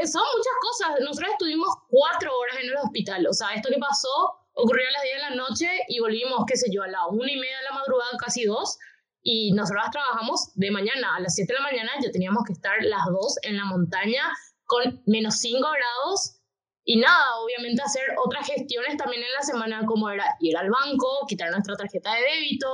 [0.00, 1.00] eh, son muchas cosas.
[1.00, 3.26] Nosotros estuvimos cuatro horas en el hospital.
[3.26, 4.08] O sea, esto que pasó
[4.54, 7.30] ocurrió a las 10 de la noche y volvimos, qué sé yo, a las una
[7.30, 8.78] y media de la madrugada, casi dos.
[9.22, 11.16] Y nosotros trabajamos de mañana.
[11.16, 14.22] A las 7 de la mañana ya teníamos que estar las dos en la montaña
[14.64, 16.40] con menos 5 grados.
[16.84, 21.24] Y nada, obviamente hacer otras gestiones también en la semana, como era ir al banco,
[21.26, 22.68] quitar nuestra tarjeta de débito,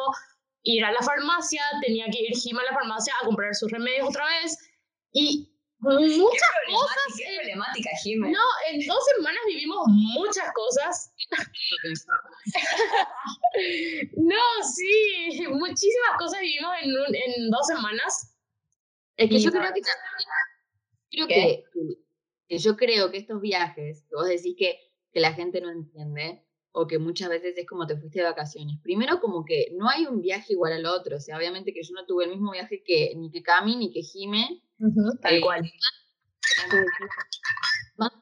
[0.63, 4.09] ir a la farmacia, tenía que ir Jim a la farmacia a comprar sus remedios
[4.09, 4.59] otra vez
[5.13, 7.17] y muchas cosas.
[7.17, 8.21] Qué problemática, Jim.
[8.21, 11.13] No, en dos semanas vivimos muchas cosas.
[14.17, 14.37] no,
[14.75, 18.37] sí, muchísimas cosas vivimos en, en dos semanas.
[19.17, 19.81] Es que yo creo que,
[21.11, 21.65] creo que,
[22.49, 24.79] que, yo creo que estos viajes, vos decís que,
[25.13, 28.79] que la gente no entiende, o que muchas veces es como te fuiste de vacaciones.
[28.83, 31.17] Primero, como que no hay un viaje igual al otro.
[31.17, 33.93] O sea, obviamente que yo no tuve el mismo viaje que ni que Cami ni
[33.93, 34.63] que Jime.
[35.21, 35.63] tal eh, cual.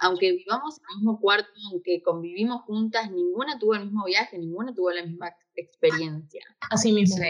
[0.00, 4.74] aunque vivamos en el mismo cuarto, aunque convivimos juntas, ninguna tuvo el mismo viaje, ninguna
[4.74, 6.44] tuvo la misma experiencia.
[6.70, 7.16] Así mismo.
[7.16, 7.22] Sí.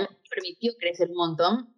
[0.00, 1.74] me permitió crecer un montón.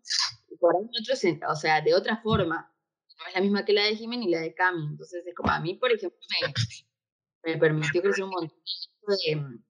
[0.61, 2.73] Por ahí otros, o sea, de otra forma.
[3.19, 4.87] No es la misma que la de Jime ni la de Cami.
[4.87, 6.53] Entonces, es como a mí, por ejemplo, me,
[7.45, 8.59] me permitió crecer un montón.
[9.35, 9.65] Mm,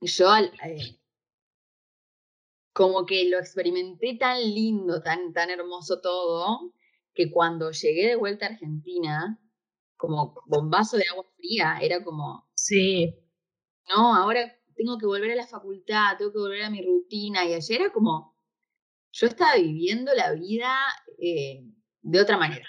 [0.00, 0.98] yo eh,
[2.72, 6.72] como que lo experimenté tan lindo, tan, tan hermoso todo,
[7.14, 9.40] que cuando llegué de vuelta a Argentina,
[9.96, 13.14] como bombazo de agua fría, era como, sí,
[13.88, 17.54] no, ahora tengo que volver a la facultad, tengo que volver a mi rutina, y
[17.54, 18.36] ayer era como,
[19.12, 20.76] yo estaba viviendo la vida
[21.18, 21.64] eh,
[22.02, 22.66] de otra manera.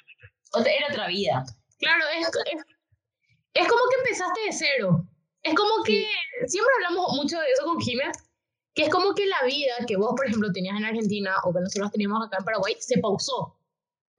[0.56, 1.44] Era otra vida.
[1.80, 2.64] Claro, es, es
[3.68, 5.08] como que empezaste de cero.
[5.44, 6.08] Es como que
[6.48, 8.18] siempre hablamos mucho de eso con Jiménez,
[8.74, 11.62] que es como que la vida que vos, por ejemplo, tenías en Argentina o que
[11.62, 13.56] nosotros teníamos acá en Paraguay se pausó.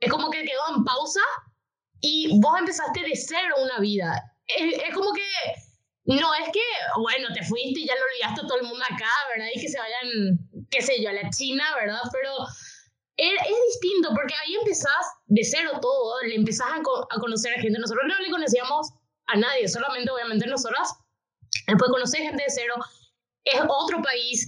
[0.00, 1.20] es como que quedó en pausa
[2.00, 4.22] y vos empezaste de cero una vida.
[4.46, 5.22] Es, es como que
[6.04, 6.62] no es que,
[7.00, 9.48] bueno, te fuiste y ya lo olvidaste a todo el mundo acá, ¿verdad?
[9.54, 10.38] Y que se vayan,
[10.70, 12.00] qué sé yo, a la China, ¿verdad?
[12.12, 12.30] Pero
[13.16, 17.54] es, es distinto porque ahí empezás de cero todo, le empezás a, co- a conocer
[17.58, 17.78] a gente.
[17.80, 18.92] Nosotros no le conocíamos
[19.28, 20.94] a nadie, solamente obviamente nosotras.
[21.66, 22.74] Después conocer gente de cero,
[23.44, 24.46] es otro país,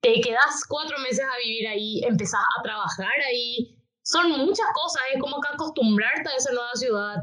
[0.00, 3.76] te quedas cuatro meses a vivir ahí, empezás a trabajar ahí.
[4.02, 7.16] Son muchas cosas, es como que acostumbrarte a esa nueva ciudad.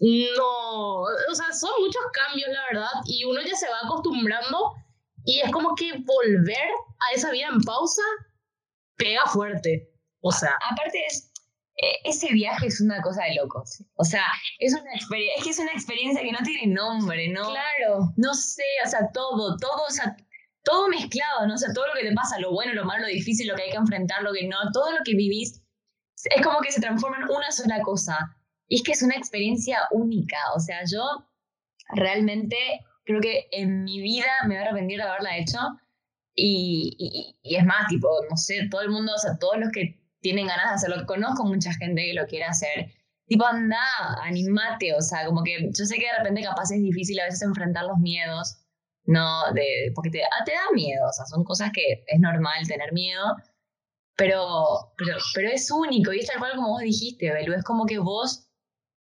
[0.00, 4.74] No, o sea, son muchos cambios, la verdad, y uno ya se va acostumbrando
[5.24, 6.68] y es como que volver
[6.98, 8.02] a esa vida en pausa
[8.96, 9.90] pega fuerte.
[10.20, 11.30] O sea, Aparte es,
[12.04, 13.82] ese viaje es una cosa de locos.
[13.96, 14.24] O sea,
[14.58, 17.50] es una experiencia, es que es una experiencia que no tiene nombre, ¿no?
[17.50, 18.12] claro.
[18.16, 20.16] No sé, o sea, todo, todo, o sea,
[20.62, 21.54] todo mezclado, ¿no?
[21.54, 23.62] O sea, todo lo que te pasa, lo bueno, lo malo, lo difícil, lo que
[23.62, 25.62] hay que enfrentar, lo que no, todo lo que vivís,
[26.16, 28.18] es como que se transforma en una sola cosa.
[28.68, 30.38] Y es que es una experiencia única.
[30.54, 31.02] O sea, yo
[31.90, 32.56] realmente
[33.04, 35.58] creo que en mi vida me voy a arrepentir de haberla hecho.
[36.34, 39.70] Y, y, y es más, tipo, no sé, todo el mundo, o sea, todos los
[39.70, 42.90] que tienen ganas de hacerlo, conozco mucha gente que lo quiere hacer.
[43.26, 43.78] Tipo, anda,
[44.22, 47.42] animate, o sea, como que yo sé que de repente capaz es difícil a veces
[47.42, 48.56] enfrentar los miedos,
[49.04, 49.42] ¿no?
[49.94, 53.36] Porque te, ah, te da miedo, o sea, son cosas que es normal tener miedo,
[54.16, 57.84] pero, pero, pero es único y es tal cual como vos dijiste, Belu, es como
[57.84, 58.48] que vos,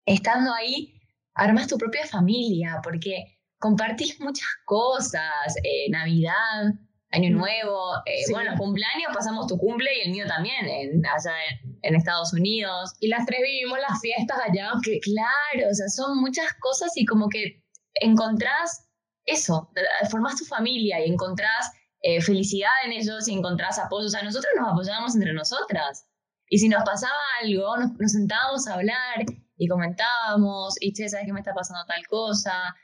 [0.05, 0.93] estando ahí,
[1.33, 6.75] armas tu propia familia, porque compartís muchas cosas, eh, Navidad,
[7.11, 8.33] Año Nuevo, eh, Sí.
[8.33, 12.93] bueno, cumpleaños, pasamos tu cumple y el mío también, en, allá en, en Estados Unidos.
[12.99, 14.71] Y las tres vivimos las fiestas allá.
[14.83, 17.63] Que, claro, o sea, son muchas cosas y como que
[17.95, 18.87] encontrás
[19.25, 24.05] eso, eh, formás tu familia y encontrás eh, felicidad en ellos y encontrás apoyo.
[24.05, 26.05] O sea, nosotros nos apoyábamos entre nosotras.
[26.47, 29.25] Y si nos pasaba algo, nos, nos sentábamos a hablar
[29.57, 32.75] y comentábamos, y che, ¿sabes qué me está pasando tal cosa?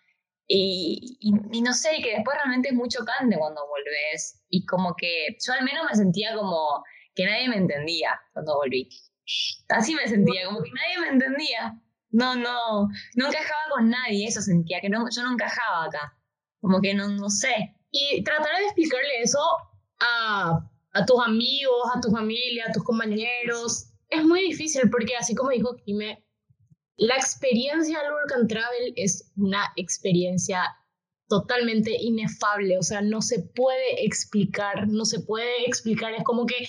[0.47, 4.43] Y, y, y no sé, que después realmente es muy chocante cuando volvés.
[4.49, 6.83] Y como que yo al menos me sentía como
[7.15, 8.89] que nadie me entendía cuando volví.
[9.69, 11.81] Así me sentía, como que nadie me entendía.
[12.11, 16.17] No, no, no encajaba con nadie, eso sentía, que no, yo no encajaba acá.
[16.61, 17.75] Como que no, no sé.
[17.91, 19.39] Y tratar de explicarle eso
[19.99, 20.59] a,
[20.93, 25.49] a tus amigos, a tu familia, a tus compañeros, es muy difícil porque así como
[25.49, 26.24] dijo Kime,
[26.97, 30.63] la experiencia work and travel es una experiencia
[31.27, 36.67] totalmente inefable, o sea, no se puede explicar, no se puede explicar, es como que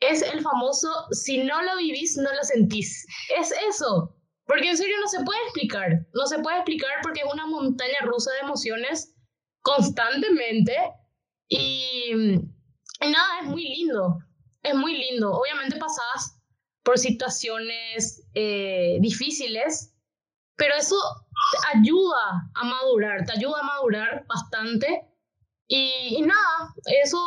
[0.00, 4.96] es el famoso, si no lo vivís, no lo sentís, es eso, porque en serio
[5.00, 9.14] no se puede explicar, no se puede explicar porque es una montaña rusa de emociones
[9.60, 10.76] constantemente
[11.48, 14.18] y, y nada, es muy lindo,
[14.62, 16.40] es muy lindo, obviamente pasás
[16.84, 19.94] por situaciones eh, difíciles,
[20.56, 20.96] pero eso
[21.52, 25.08] te ayuda a madurar, te ayuda a madurar bastante.
[25.66, 27.18] Y, y nada, eso,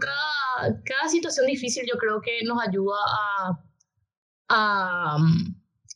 [0.00, 3.60] cada, cada situación difícil yo creo que nos ayuda a,
[4.48, 5.18] a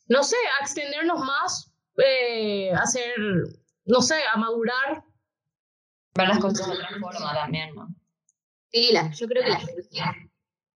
[0.09, 3.15] no sé, a extendernos más, eh, a hacer,
[3.87, 5.05] no sé, a madurar.
[6.15, 7.89] Ver las cosas de otra forma también, ¿no?
[8.73, 9.61] Sí, la- yo creo que la-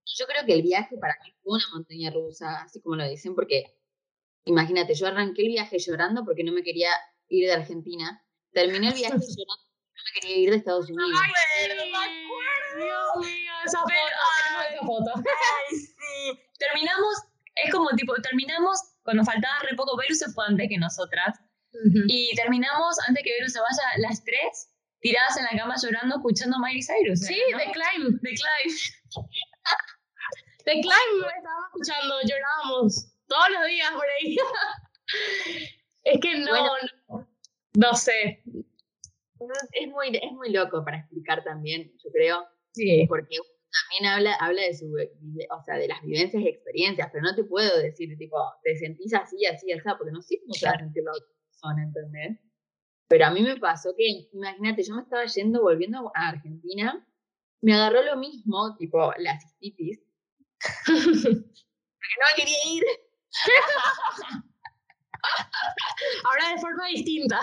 [0.05, 3.77] yo creo que el viaje para mí una montaña rusa, así como lo dicen, porque
[4.45, 6.89] imagínate, yo arranqué el viaje llorando porque no me quería
[7.29, 8.21] ir de Argentina.
[8.51, 11.19] Terminé el viaje llorando porque no me quería ir de Estados Unidos.
[12.75, 13.93] Dios mío, esa foto,
[14.43, 15.11] tenemos esa foto.
[15.15, 16.39] Ay, sí.
[16.57, 17.15] Terminamos,
[17.55, 21.39] es como tipo, terminamos cuando faltaba re poco, Belu se fue antes que nosotras.
[22.07, 26.55] Y terminamos antes que Belu se vaya las tres, tiradas en la cama llorando, escuchando
[26.55, 27.19] a Miley Cyrus.
[27.19, 27.57] Sí, ¿no?
[27.57, 28.19] The Climb.
[28.21, 28.77] The Climb.
[30.65, 34.37] The Climb estábamos escuchando, llorábamos todos los días por ahí.
[36.03, 36.71] es que no, Bueno.
[37.09, 37.27] no,
[37.75, 38.43] no sé.
[39.73, 43.05] Es muy, es muy loco para explicar también, yo creo, Sí.
[43.07, 43.49] porque uno
[43.89, 47.43] también habla, habla de su, o sea, de las vivencias y experiencias, pero no te
[47.43, 50.79] puedo decir, tipo, te sentís así, así, así, porque no sé cómo se va a
[50.79, 52.39] sentir la otra persona, ¿entendés?
[53.07, 57.05] Pero a mí me pasó que, imagínate, yo me estaba yendo, volviendo a Argentina,
[57.61, 59.99] me agarró lo mismo, tipo, la cistitis,
[60.87, 62.83] no me quería ir.
[66.23, 67.39] Ahora de forma distinta.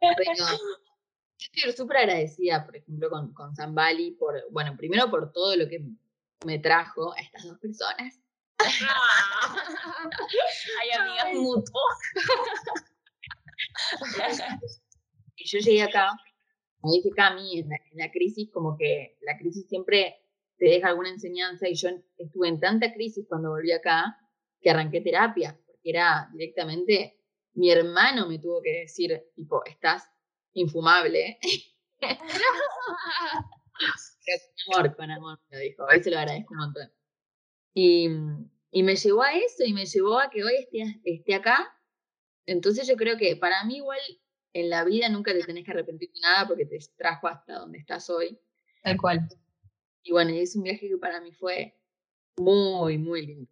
[0.00, 0.08] Yo
[1.54, 5.84] estoy súper agradecida, por ejemplo, con, con Zambali, por, bueno, primero por todo lo que
[6.44, 8.20] me trajo a estas dos personas.
[10.80, 11.98] Hay amigas mutuas.
[15.36, 16.10] Y yo llegué acá,
[16.80, 20.27] como dice Cami, en la, en la crisis, como que la crisis siempre
[20.58, 24.18] te deja alguna enseñanza y yo estuve en tanta crisis cuando volví acá
[24.60, 27.16] que arranqué terapia, porque era directamente,
[27.54, 30.10] mi hermano me tuvo que decir, tipo, estás
[30.52, 31.38] infumable.
[34.68, 35.84] con amor, con amor, lo dijo.
[35.84, 36.92] Hoy se lo agradezco un montón.
[37.74, 38.08] Y,
[38.72, 41.72] y, me llevó a eso y me llevó a que hoy esté, esté acá.
[42.46, 44.00] Entonces yo creo que para mí igual
[44.52, 47.78] en la vida nunca te tenés que arrepentir de nada porque te trajo hasta donde
[47.78, 48.38] estás hoy.
[48.82, 49.28] Tal cual.
[50.08, 51.74] Y bueno, es un viaje que para mí fue
[52.38, 53.50] muy, muy lindo.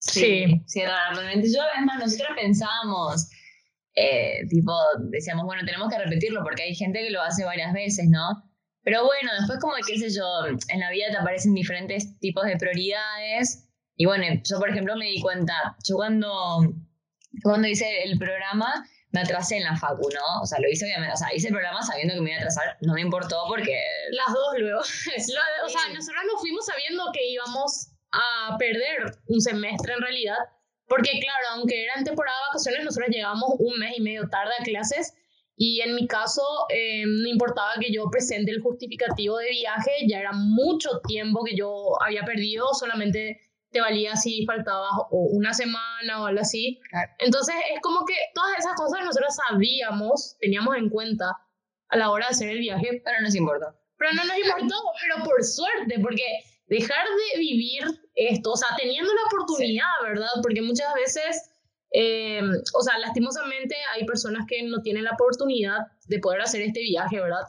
[0.00, 1.48] Sí, sí, realmente.
[1.52, 3.30] Yo, además, nosotros pensábamos,
[3.94, 4.72] eh, tipo,
[5.10, 8.50] decíamos, bueno, tenemos que repetirlo porque hay gente que lo hace varias veces, ¿no?
[8.82, 10.24] Pero bueno, después como, qué sé yo,
[10.70, 13.64] en la vida te aparecen diferentes tipos de prioridades.
[13.94, 16.74] Y bueno, yo, por ejemplo, me di cuenta, yo cuando,
[17.44, 20.42] cuando hice el programa, me atrasé en la facu, ¿no?
[20.42, 22.40] O sea, lo hice obviamente, o sea, hice el programa sabiendo que me iba a
[22.40, 23.80] atrasar, no me importó porque...
[24.10, 24.80] Las dos luego.
[24.80, 30.38] o sea, nosotros nos fuimos sabiendo que íbamos a perder un semestre en realidad,
[30.86, 34.52] porque claro, aunque era en temporada de vacaciones, nosotros llegábamos un mes y medio tarde
[34.58, 35.14] a clases
[35.56, 40.20] y en mi caso eh, no importaba que yo presente el justificativo de viaje, ya
[40.20, 43.40] era mucho tiempo que yo había perdido, solamente
[43.70, 46.80] te valía si faltaba una semana o algo así.
[47.18, 51.36] Entonces es como que todas esas cosas nosotros sabíamos, teníamos en cuenta
[51.88, 53.02] a la hora de hacer el viaje.
[53.04, 53.66] Pero no nos importó.
[53.98, 56.22] Pero no nos importó, pero por suerte, porque
[56.68, 57.82] dejar de vivir
[58.14, 60.28] esto, o sea, teniendo la oportunidad, ¿verdad?
[60.42, 61.50] Porque muchas veces,
[61.92, 62.40] eh,
[62.74, 67.20] o sea, lastimosamente hay personas que no tienen la oportunidad de poder hacer este viaje,
[67.20, 67.42] ¿verdad?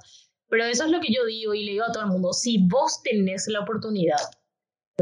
[0.50, 2.58] Pero eso es lo que yo digo y le digo a todo el mundo, si
[2.68, 4.18] vos tenés la oportunidad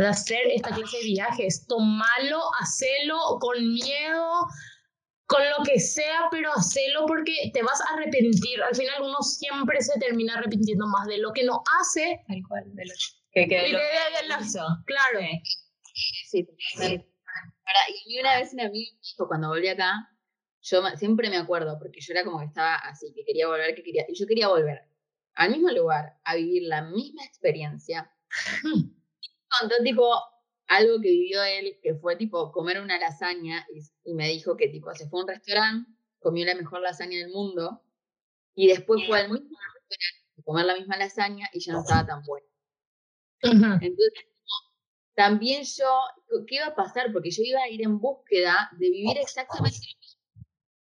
[0.02, 1.66] de hacer esta clase de viajes.
[1.68, 4.48] Tomalo, hacelo con miedo,
[5.26, 8.62] con lo que sea, pero hacelo porque te vas a arrepentir.
[8.62, 12.24] Al final uno siempre se termina arrepintiendo más de lo que no hace.
[12.28, 12.94] Tal cual, de lo
[13.32, 13.80] que, que, lo
[14.86, 15.20] Claro.
[16.30, 17.06] Sí, sí.
[18.06, 18.92] y una vez un amigo
[19.28, 19.94] cuando volví acá,
[20.62, 23.84] yo siempre me acuerdo, porque yo era como que estaba así, que quería volver, que
[23.84, 24.82] quería, y yo quería volver
[25.36, 28.12] al mismo lugar, a vivir la misma experiencia.
[29.60, 30.10] contó tipo
[30.68, 33.66] algo que vivió él, que fue tipo comer una lasaña
[34.04, 37.30] y, me dijo que tipo se fue a un restaurante, comió la mejor lasaña del
[37.30, 37.82] mundo
[38.56, 42.06] y después fue al mismo restaurante a comer la misma lasaña y ya no estaba
[42.06, 42.48] tan buena.
[43.42, 44.14] Entonces,
[45.16, 46.02] también yo,
[46.48, 47.12] ¿qué iba a pasar?
[47.14, 50.48] Porque yo iba a ir en búsqueda de vivir exactamente lo mismo.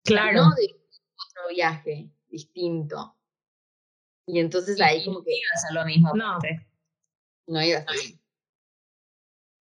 [0.04, 0.44] Claro.
[0.44, 3.16] No de otro viaje distinto.
[4.26, 5.32] Y entonces ahí como que...
[5.32, 6.14] Iba a ser lo mismo.
[6.14, 6.38] No.
[7.46, 8.19] No iba a ser lo mismo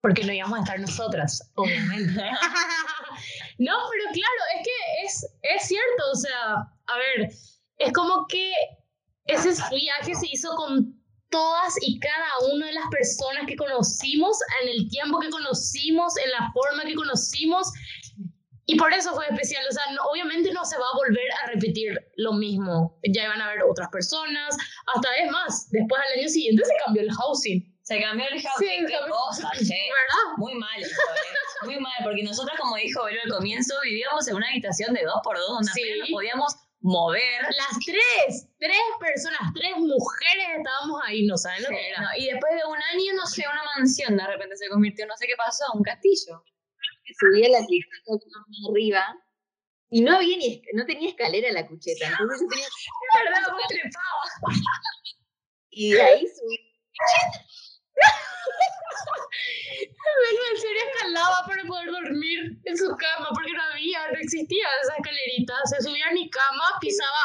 [0.00, 2.14] porque no íbamos a estar nosotras, obviamente.
[3.58, 6.54] no, pero claro, es que es, es cierto, o sea,
[6.86, 7.30] a ver,
[7.78, 8.52] es como que
[9.26, 14.68] ese viaje se hizo con todas y cada una de las personas que conocimos, en
[14.70, 17.70] el tiempo que conocimos, en la forma que conocimos,
[18.66, 21.98] y por eso fue especial, o sea, obviamente no se va a volver a repetir
[22.16, 24.56] lo mismo, ya iban a haber otras personas,
[24.94, 27.69] hasta es más, después al año siguiente se cambió el housing.
[27.90, 29.74] Se cambió el housing, sí, qué cosa, che.
[29.74, 30.24] ¿verdad?
[30.36, 30.86] Muy mal, ¿eh?
[31.64, 35.18] muy mal, porque nosotros, como dijo Vero al comienzo, vivíamos en una habitación de dos
[35.24, 35.82] por dos, donde sí.
[35.82, 37.42] apenas podíamos mover.
[37.42, 42.00] Las tres, tres personas, tres mujeres estábamos ahí, no saben lo que era.
[42.00, 45.16] No, y después de un año, no sé, una mansión de repente se convirtió, no
[45.16, 46.44] sé qué pasó, un castillo.
[47.18, 48.38] Subía la cucheta
[48.70, 49.18] arriba
[49.90, 52.66] y no había ni, no tenía escalera la cucheta, entonces yo tenía...
[52.66, 54.54] Es verdad, vos.
[55.70, 56.70] Y de ahí subí
[60.20, 64.66] Belu en serio escalaba para poder dormir en su cama porque no había, no existía
[64.82, 65.54] esa escalerita.
[65.64, 67.24] Se subía a mi cama, pisaba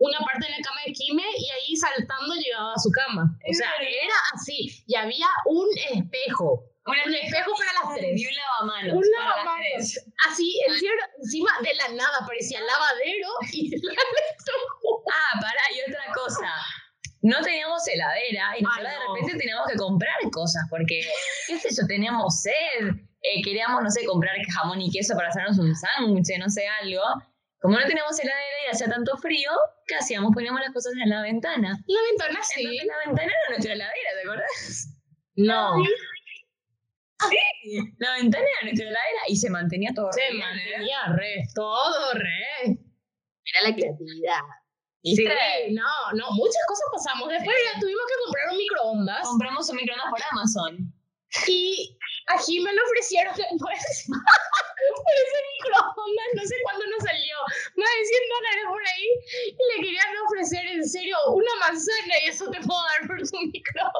[0.00, 3.38] una parte de la cama de Kime y ahí saltando llegaba a su cama.
[3.48, 4.82] O sea, era así.
[4.86, 6.64] Y había un espejo.
[6.86, 8.20] Un, un espejo para las tres.
[8.20, 8.94] Y un lavamanos.
[8.94, 9.98] Un lavamanos.
[10.28, 13.72] Así, encima de la nada parecía lavadero y
[15.06, 16.50] Ah, para, y otra cosa
[17.24, 21.00] no teníamos heladera y nosotros de repente teníamos que comprar cosas porque,
[21.46, 22.88] qué sé yo, teníamos sed,
[23.22, 27.02] eh, queríamos, no sé, comprar jamón y queso para hacernos un sándwich, no sé, algo.
[27.60, 29.50] Como no teníamos heladera y hacía tanto frío,
[29.86, 30.32] ¿qué hacíamos?
[30.34, 31.82] Poníamos las cosas en la ventana.
[31.86, 32.60] La ventana sí.
[32.60, 34.88] Entonces, la ventana era nuestra heladera, ¿te acordás?
[35.36, 35.82] No.
[37.30, 42.78] Sí, la ventana era nuestra heladera y se mantenía todo Se mantenía re, todo re.
[43.46, 44.40] Era la creatividad.
[45.04, 45.24] Sí,
[45.72, 45.84] no,
[46.14, 47.28] no, muchas cosas pasamos.
[47.28, 49.28] Después ya tuvimos que comprar un microondas.
[49.28, 50.93] Compramos un microondas por Amazon.
[51.46, 51.96] Y
[52.28, 57.36] aquí me lo ofrecieron después por ese microondas, no sé cuándo nos salió,
[57.76, 59.08] más de 100 dólares por ahí,
[59.50, 63.38] y le querían ofrecer en serio una manzana y eso te puedo dar por tu
[63.40, 63.94] microondas.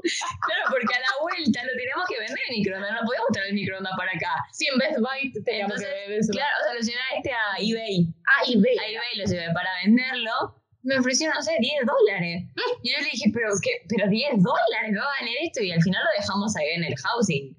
[0.46, 3.54] Claro, porque a la vuelta lo teníamos que vender el microondas, no podíamos traer el
[3.54, 4.34] microondas para acá.
[4.58, 6.32] en Best Buy teníamos Entonces, que eso.
[6.32, 8.06] Claro, o sea, lo llevé a este a eBay.
[8.26, 8.78] Ah, eBay.
[8.78, 10.59] A eBay lo llevé para venderlo.
[10.82, 12.44] Me ofrecieron, no sé, 10 dólares.
[12.82, 15.62] Y yo le dije, pero qué, pero 10 dólares, va a valer esto.
[15.62, 17.56] Y al final lo dejamos ahí en el housing.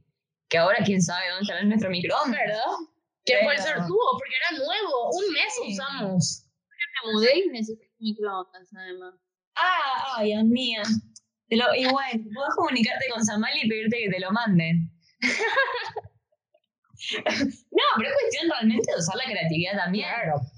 [0.49, 2.39] Que ahora quién sabe dónde estará nuestro microondas.
[2.39, 2.63] ¿Verdad?
[3.26, 5.09] Que Pero- ser tuvo, porque era nuevo.
[5.11, 5.74] Un mes Sí.
[5.74, 6.45] usamos.
[7.05, 9.15] Me mudé y necesito microondas, además.
[9.55, 10.82] Ah, ay, Dios mío.
[11.47, 14.89] Te lo, y bueno, podés comunicarte con Samal y pedirte que te lo manden.
[17.26, 20.08] no, pero es cuestión realmente de usar la creatividad también.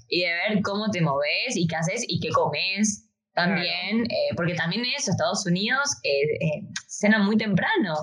[0.08, 4.04] Y de ver cómo te moves y qué haces y qué comes también.
[4.10, 6.10] eh, porque también eso, Estados Unidos eh,
[6.46, 7.94] eh, cena muy temprano.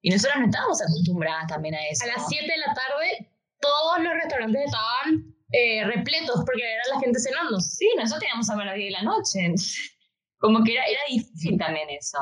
[0.00, 2.04] Y nosotros no estábamos acostumbradas también a eso.
[2.04, 7.00] A las 7 de la tarde, todos los restaurantes estaban eh, repletos porque era la
[7.00, 7.58] gente cenando.
[7.60, 9.52] Sí, nosotros teníamos a las 10 de la noche.
[10.38, 12.18] Como que era, era difícil también eso.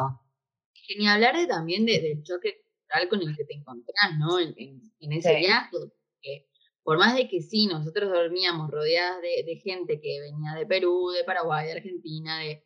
[0.73, 4.39] Que ni hablar de, también de- del choque cultural con el que te encontrás, ¿no?
[4.39, 5.37] En, en- en ese Sí.
[5.41, 5.69] viaje.
[5.73, 6.49] Porque
[6.83, 11.11] por más de que sí, nosotros dormíamos rodeadas de, de gente que venía de Perú,
[11.11, 12.65] de Paraguay, de Argentina, de...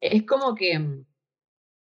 [0.00, 1.06] Es como que mm,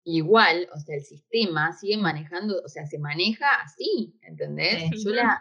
[0.05, 4.91] igual, o sea, el sistema sigue manejando, o sea, se maneja así, ¿entendés?
[4.91, 5.05] Sí.
[5.05, 5.41] Yo la...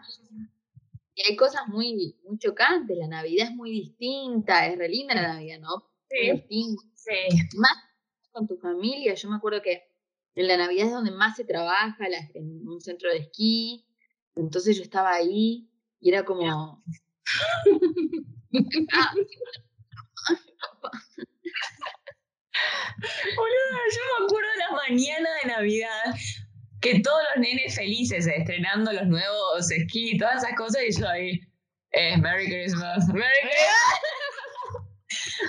[1.15, 5.29] Y hay cosas muy, muy chocantes, la Navidad es muy distinta, es re linda la
[5.33, 5.89] Navidad, ¿no?
[6.11, 7.57] Muy distinta Sí.
[7.57, 7.71] más
[8.31, 9.15] con tu familia.
[9.15, 9.81] Yo me acuerdo que
[10.37, 13.85] en la Navidad es donde más se trabaja, la- en un centro de esquí.
[14.35, 15.67] Entonces yo estaba ahí
[15.99, 16.83] y era como...
[18.93, 19.13] Ah,
[23.35, 26.15] Boluda, yo me acuerdo de la mañana de Navidad
[26.81, 31.07] que todos los nenes felices estrenando los nuevos esquí y todas esas cosas y yo
[31.07, 31.39] ahí,
[31.91, 34.01] eh, Merry Christmas, Merry Christmas.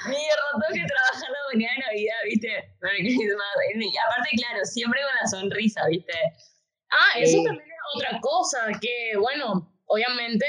[0.06, 2.48] Mi derrotó que trabajar la mañana de Navidad, ¿viste?
[2.80, 3.46] Merry Christmas.
[3.74, 6.12] Y aparte, claro, siempre con la sonrisa, ¿viste?
[6.90, 7.44] Ah, eso Sí.
[7.44, 10.46] también es otra cosa, que bueno, obviamente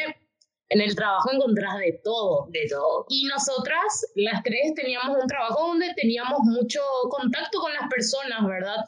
[0.70, 2.48] en el trabajo encontrás de todo.
[2.52, 3.06] De todo.
[3.10, 8.86] Y nosotras, las tres, teníamos un trabajo donde teníamos mucho contacto con las personas, ¿verdad?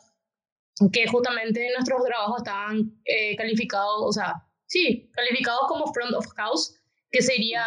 [0.93, 4.35] Que justamente nuestros trabajos estaban eh, calificados, o sea,
[4.67, 6.75] sí, calificados como front of house,
[7.11, 7.65] que sería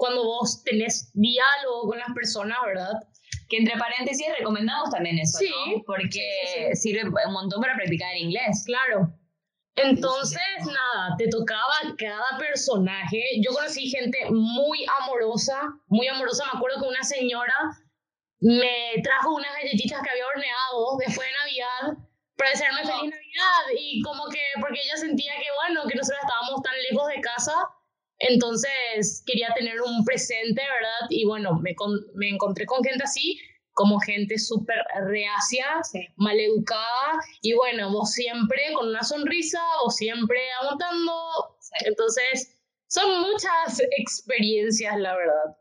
[0.00, 2.92] cuando vos tenés diálogo con las personas, ¿verdad?
[3.50, 5.50] Que entre paréntesis recomendamos también eso, Sí.
[5.50, 5.82] ¿no?
[5.86, 8.64] Porque Sí, sí, sirve un montón para practicar inglés.
[8.64, 9.12] Claro.
[9.76, 13.22] Entonces, nada, te tocaba cada personaje.
[13.44, 16.44] Yo conocí gente muy amorosa, muy amorosa.
[16.50, 17.54] Me acuerdo que una señora
[18.40, 22.04] me trajo unas galletitas que había horneado después de Navidad
[22.36, 23.62] para desearme feliz Navidad.
[23.78, 27.52] Y como que, porque ella sentía que, bueno, que nosotros estábamos tan lejos de casa,
[28.20, 31.06] entonces quería tener un presente, ¿verdad?
[31.10, 33.38] Y bueno, me, con- me encontré con gente así,
[33.72, 35.66] como gente súper reacia,
[36.16, 41.56] maleducada, y bueno, vos siempre con una sonrisa, vos siempre aguantando.
[41.84, 42.56] Entonces,
[42.88, 45.56] son muchas experiencias, la verdad.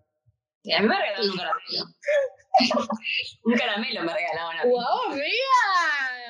[0.64, 1.86] Sí, a mí me regalaron un caramelo.
[3.46, 4.72] un caramelo me regalaban a mí.
[4.72, 5.62] ¡Wow, amiga!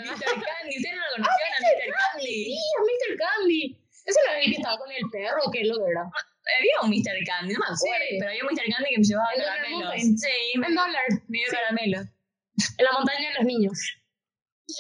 [0.04, 0.26] Mr.
[0.26, 1.94] Candy, ¿ustedes no lo conocían a Mr.
[2.14, 2.44] Candy?
[2.46, 3.18] Sí, a Mr.
[3.18, 3.78] Candy.
[4.26, 6.02] Era el que estaba con el perro, ¿qué es lo que era?
[6.58, 7.20] Había un Mr.
[7.26, 8.16] Candy, no me acuerdo, Sí.
[8.20, 8.68] pero había un Mr.
[8.74, 9.94] Candy que me llevaba Dollar caramelos.
[10.22, 11.04] Sí, En dólar.
[11.28, 12.06] me dio caramelos.
[12.78, 13.78] En la montaña de los niños.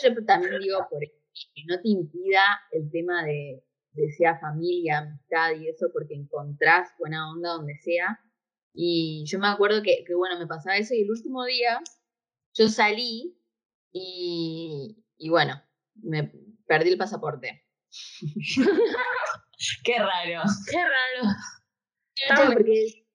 [0.04, 3.64] Yo también digo por que no te impida el tema de,
[3.94, 8.20] de sea familia, amistad y eso, porque encontrás buena onda donde sea.
[8.74, 11.80] Y yo me acuerdo que, que, bueno, me pasaba eso y el último día
[12.54, 13.38] yo salí
[13.92, 15.62] y, y bueno,
[15.96, 16.32] me
[16.68, 17.64] perdí el pasaporte.
[19.84, 20.44] Qué raro.
[20.70, 21.36] Qué raro.
[22.28, 23.06] Claro, porque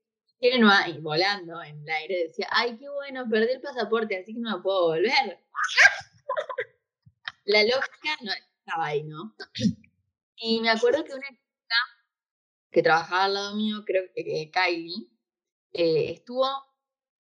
[0.41, 4.41] ingenua y volando en el aire decía, ay, qué bueno, perdí el pasaporte, así que
[4.41, 5.41] no me puedo volver.
[7.45, 9.35] La lógica no estaba ahí, ¿no?
[10.37, 11.77] Y me acuerdo que una chica
[12.71, 15.11] que trabajaba al lado mío, creo que eh, Kylie,
[15.73, 16.49] eh, estuvo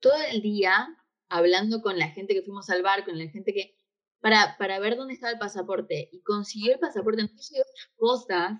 [0.01, 0.89] todo el día
[1.29, 3.79] hablando con la gente que fuimos al bar, con la gente que,
[4.25, 7.21] para, para ver dónde estaba el pasaporte, y consiguió el pasaporte.
[7.21, 8.53] Entonces, otras cosas,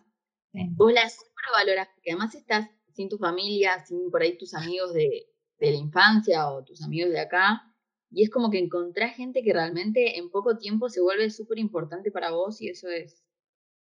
[0.53, 0.61] Sí.
[0.77, 1.19] vos las
[1.57, 5.27] valoras, porque además estás sin tu familia, sin por ahí tus amigos de,
[5.59, 7.63] de la infancia o tus amigos de acá,
[8.11, 12.11] y es como que encontrás gente que realmente en poco tiempo se vuelve súper importante
[12.11, 13.25] para vos, y eso es...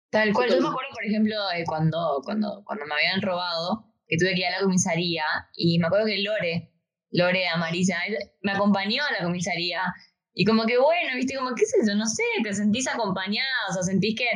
[0.10, 4.18] Tal cual, yo me acuerdo, por ejemplo, de cuando, cuando, cuando me habían robado, que
[4.18, 5.26] tuve que ir a la comisaría,
[5.56, 6.74] y me acuerdo que Lore,
[7.12, 8.00] Lore Amarilla,
[8.42, 9.84] me acompañó a la comisaría,
[10.40, 13.74] y como que bueno, viste, como qué sé yo, no sé, te sentís acompañada, o
[13.74, 14.30] sea, sentís que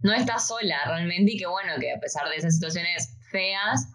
[0.00, 3.90] no estás sola realmente, y que bueno, que a pesar de esas situaciones feas,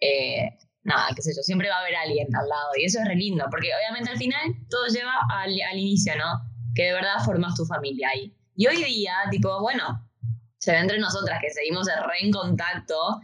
[0.00, 3.06] eh, nada, qué sé yo, siempre va a haber alguien al lado, y eso es
[3.06, 6.40] re lindo, porque obviamente al final todo lleva al, al inicio, ¿no?
[6.74, 8.34] Que de verdad formas tu familia ahí.
[8.56, 10.08] Y hoy día, tipo, bueno,
[10.56, 13.20] se ve entre nosotras que seguimos re en contacto.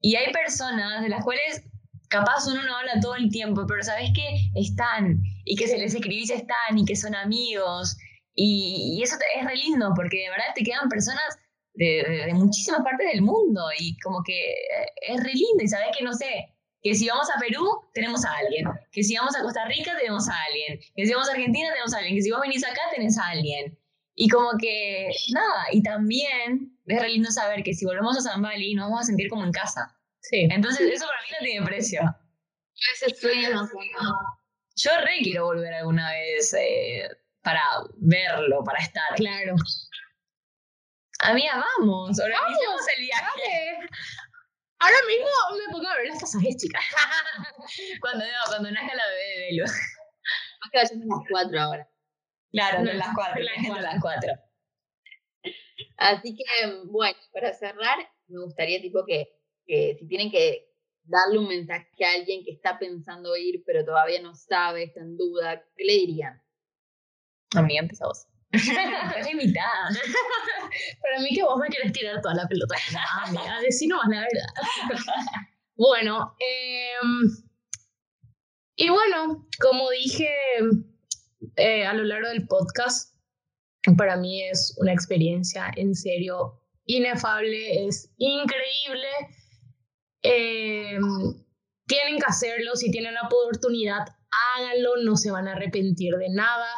[0.00, 1.64] Y hay personas de las cuales
[2.08, 5.94] capaz uno no habla todo el tiempo, pero sabes que están y que se les
[5.94, 7.96] escribís están y que son amigos.
[8.34, 11.38] Y, y eso es re lindo porque de verdad te quedan personas
[11.74, 15.88] de, de, muchísimas partes del mundo y como que eh, es re lindo y sabes
[15.96, 17.64] que no sé, que si vamos a Perú
[17.94, 21.28] tenemos a alguien, que si vamos a Costa Rica tenemos a alguien, que si vamos
[21.28, 23.78] a Argentina tenemos a alguien, que si vos venís acá tenés a alguien.
[24.14, 28.42] Y como que, nada, y también es re lindo saber que si volvemos a San
[28.42, 29.96] Bali nos vamos a sentir como en casa.
[30.20, 30.48] Sí.
[30.50, 32.02] Entonces eso para mí no tiene precio.
[32.94, 33.68] Ese sueño
[34.82, 37.08] Yo re quiero volver alguna vez eh,
[37.40, 37.62] para
[37.98, 39.14] verlo, para estar.
[39.14, 39.54] Claro.
[41.20, 43.24] Amiga, vamos, organizamos el viaje.
[43.46, 43.88] Dale.
[44.80, 46.82] Ahora mismo me pongo a ver las pasajes, chicas.
[48.00, 49.62] cuando, no, cuando nazca la bebé de Belu.
[49.62, 51.88] Más que vayamos a las cuatro ahora.
[52.50, 53.82] Claro, No, no, las cuatro, las las cuatro.
[53.82, 54.32] las cuatro.
[55.98, 56.44] Así que,
[56.86, 59.32] bueno, para cerrar, me gustaría tipo que,
[59.64, 60.71] que si tienen que
[61.04, 65.16] darle un mensaje a alguien que está pensando ir, pero todavía no sabe, está en
[65.16, 66.42] duda, ¿qué le dirían?
[67.54, 68.26] Amiga, empezá vos.
[68.52, 69.88] Estás invitada.
[71.00, 72.74] Para mí que vos me querés tirar toda la pelota.
[72.92, 74.98] No, amiga, decí nomás la verdad.
[75.76, 77.30] bueno, em,
[78.76, 80.28] y bueno, como dije
[81.56, 83.16] eh, a lo largo del podcast,
[83.96, 89.08] para mí es una experiencia en serio inefable, es increíble.
[90.22, 91.02] Em,
[91.86, 94.06] tienen que hacerlo, si tienen la oportunidad,
[94.56, 96.68] háganlo, no se van a arrepentir de nada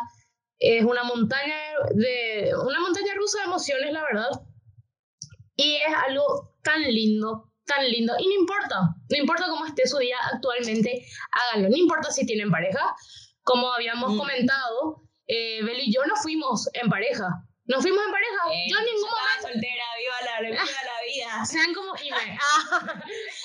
[0.59, 1.55] es una montaña
[1.95, 4.30] de una montaña rusa de emociones, la verdad.
[5.57, 8.14] Y es algo tan lindo, tan lindo.
[8.18, 8.76] Y no importa,
[9.11, 11.68] no importa cómo esté su día actualmente, háganlo.
[11.68, 12.95] No importa si tienen pareja.
[13.42, 14.18] Como habíamos Mm.
[14.18, 17.28] comentado, eh, Bel y yo no fuimos en pareja.
[17.66, 18.40] Nos fuimos en pareja.
[18.53, 19.49] Eh, yo en ningún estaba momento.
[19.49, 20.93] soltera, viva la, viva la
[21.46, 22.80] Sean como y me- Ah,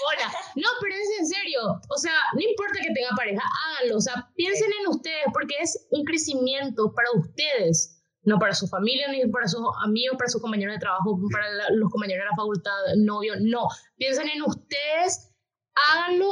[0.08, 0.32] hola.
[0.56, 1.62] No, pero es en serio.
[1.90, 3.98] O sea, no importa que tenga pareja, háganlo.
[3.98, 7.96] O sea, piensen en ustedes porque es un crecimiento para ustedes.
[8.24, 11.70] No para su familia, ni para sus amigos, para sus compañeros de trabajo, para la-
[11.72, 13.34] los compañeros de la facultad, novio.
[13.40, 13.68] No.
[13.98, 15.32] Piensen en ustedes,
[15.76, 16.30] háganlo.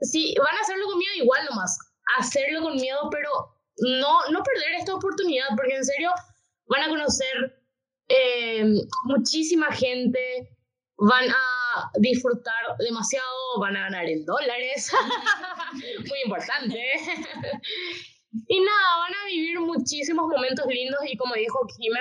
[0.00, 1.78] Si van a hacerlo con miedo, igual nomás.
[2.18, 3.30] Hacerlo con miedo, pero
[3.78, 6.10] no, no perder esta oportunidad, porque en serio
[6.68, 7.62] van a conocer
[8.08, 8.64] eh,
[9.04, 10.55] muchísima gente,
[10.98, 14.90] van a disfrutar demasiado, van a ganar en dólares,
[16.08, 16.80] muy importante.
[18.48, 22.00] y nada, van a vivir muchísimos momentos lindos y como dijo Kime,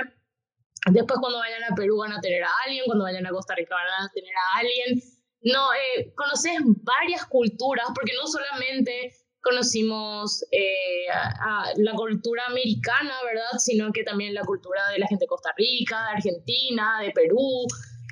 [0.91, 3.75] después cuando vayan a Perú van a tener a alguien, cuando vayan a Costa Rica
[3.75, 5.01] van a tener a alguien.
[5.41, 13.13] No, eh, conoces varias culturas, porque no solamente conocimos eh, a, a la cultura americana,
[13.23, 13.59] ¿verdad?
[13.59, 17.67] Sino que también la cultura de la gente de Costa Rica, de Argentina, de Perú.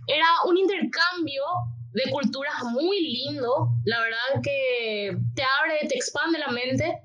[0.08, 1.44] Era un intercambio
[1.94, 7.00] de culturas muy lindo, la verdad que te abre, te expande la mente.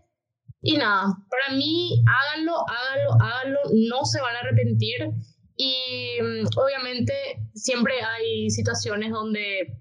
[0.63, 5.11] Y nada, para mí, háganlo, háganlo, háganlo, no se van a arrepentir.
[5.57, 7.13] Y mm, obviamente
[7.55, 9.79] siempre hay situaciones donde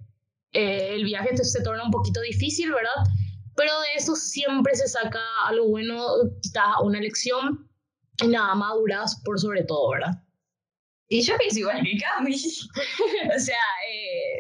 [0.51, 3.11] eh, el viaje se torna un poquito difícil, ¿verdad?
[3.55, 5.99] Pero de eso siempre se saca algo bueno,
[6.41, 7.70] quizás una lección
[8.22, 10.24] y nada, maduras por sobre todo, ¿verdad?
[11.10, 12.34] Y yo pienso igual que Cami.
[13.36, 13.58] o sea,
[13.89, 14.39] eh,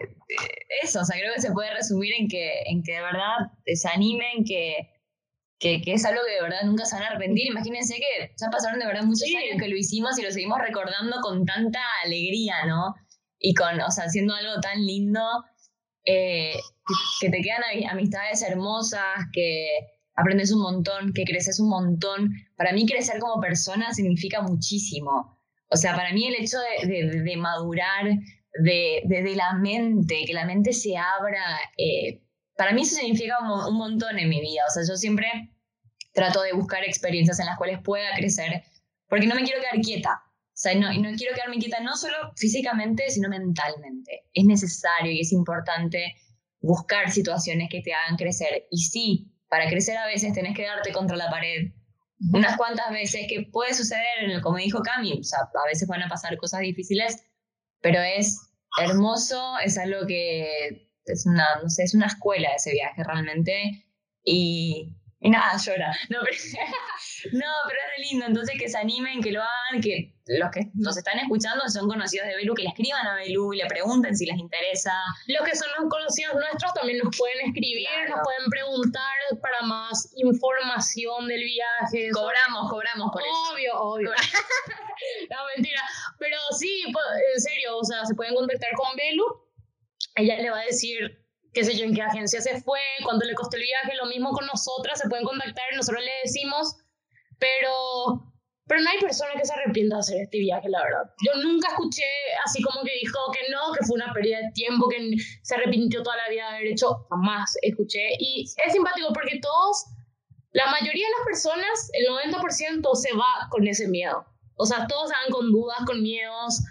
[0.83, 3.35] eso, o sea, creo que se puede resumir en que, en que de verdad
[3.73, 4.75] se animen, que,
[5.59, 7.47] que, que es algo que de verdad nunca se van a arrepentir.
[7.47, 9.35] Imagínense que ya pasaron de verdad muchos Sí.
[9.35, 12.95] años que lo hicimos y lo seguimos recordando con tanta alegría, ¿no?
[13.39, 15.21] Y con, o sea, haciendo algo tan lindo,
[16.05, 16.53] eh,
[16.85, 16.93] que,
[17.27, 19.69] que te quedan ami- amistades hermosas, que
[20.15, 22.29] aprendes un montón, que creces un montón.
[22.57, 25.36] Para mí crecer como persona significa muchísimo.
[25.69, 28.05] O sea, para mí el hecho de, de- de madurar,
[28.63, 31.43] de, de- la mente, que la mente se abra,
[31.77, 32.21] eh,
[32.55, 34.63] para mí eso significa un, un montón en mi vida.
[34.67, 35.27] O sea, yo siempre
[36.13, 38.63] trato de buscar experiencias en las cuales pueda crecer,
[39.07, 40.21] porque no me quiero quedar quieta.
[40.23, 44.23] O sea, no, no quiero quedarme quieta no solo físicamente, sino mentalmente.
[44.33, 46.15] Es necesario y es importante
[46.61, 48.65] buscar situaciones que te hagan crecer.
[48.71, 51.73] Y sí, para crecer a veces tenés que darte contra la pared
[52.33, 56.09] unas cuantas veces, que puede suceder, como dijo Cami, o sea, a veces van a
[56.09, 57.23] pasar cosas difíciles,
[57.81, 58.39] pero es
[58.79, 63.85] hermoso, es algo que es una, no sé, es una escuela ese viaje realmente,
[64.23, 65.91] y, y nada, llora.
[66.09, 66.37] No pero,
[67.33, 70.69] no, pero es re lindo, entonces que se animen, que lo hagan, que los que
[70.75, 74.15] nos están escuchando son conocidos de Belu, que le escriban a Belu y le pregunten
[74.15, 74.93] si les interesa.
[75.27, 78.17] Los que son los conocidos nuestros también nos pueden escribir, Claro.
[78.17, 82.09] nos pueden preguntar para más información del viaje.
[82.11, 83.53] Cobramos, cobramos por eso.
[83.53, 84.11] Obvio, obvio.
[85.29, 85.81] no, mentira.
[86.19, 89.25] Pero sí, en serio, o sea, se pueden contactar con Belu.
[90.15, 91.23] Ella le va a decir,
[91.53, 94.31] qué sé yo, en qué agencia se fue, cuánto le costó el viaje, lo mismo
[94.31, 96.75] con nosotras, se pueden contactar, nosotros le decimos,
[97.39, 98.33] pero
[98.67, 101.13] pero no hay persona que se arrepienta de hacer este viaje, la verdad.
[101.25, 102.03] Yo nunca escuché
[102.45, 106.03] así como que dijo que no, que fue una pérdida de tiempo, que se arrepintió
[106.03, 107.07] toda la vida de haber hecho.
[107.09, 108.09] Jamás escuché.
[108.19, 109.85] Y es simpático porque todos,
[110.51, 114.25] la mayoría de las personas, el 90% se va con ese miedo.
[114.55, 116.61] O sea, todos van con dudas, con miedos.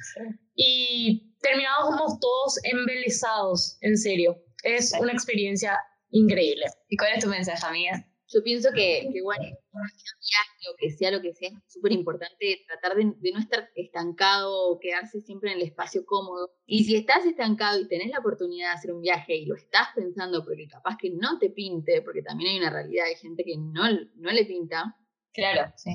[0.54, 4.36] Y terminamos todos embelesados, en serio.
[4.64, 5.78] Es una experiencia
[6.10, 6.66] increíble.
[6.88, 8.04] ¿Y cuál es tu mensaje, amiga?
[8.28, 12.96] Yo pienso que, que bueno, lo que sea, lo que sea, es súper importante tratar
[12.96, 16.50] de, no estar estancado o quedarse siempre en el espacio cómodo.
[16.66, 19.88] Y si estás estancado y tenés la oportunidad de hacer un viaje y lo estás
[19.94, 23.56] pensando porque capaz que no te pinte, porque también hay una realidad de gente que
[23.56, 23.84] no,
[24.16, 24.96] no le pinta.
[25.32, 25.92] Claro, sí.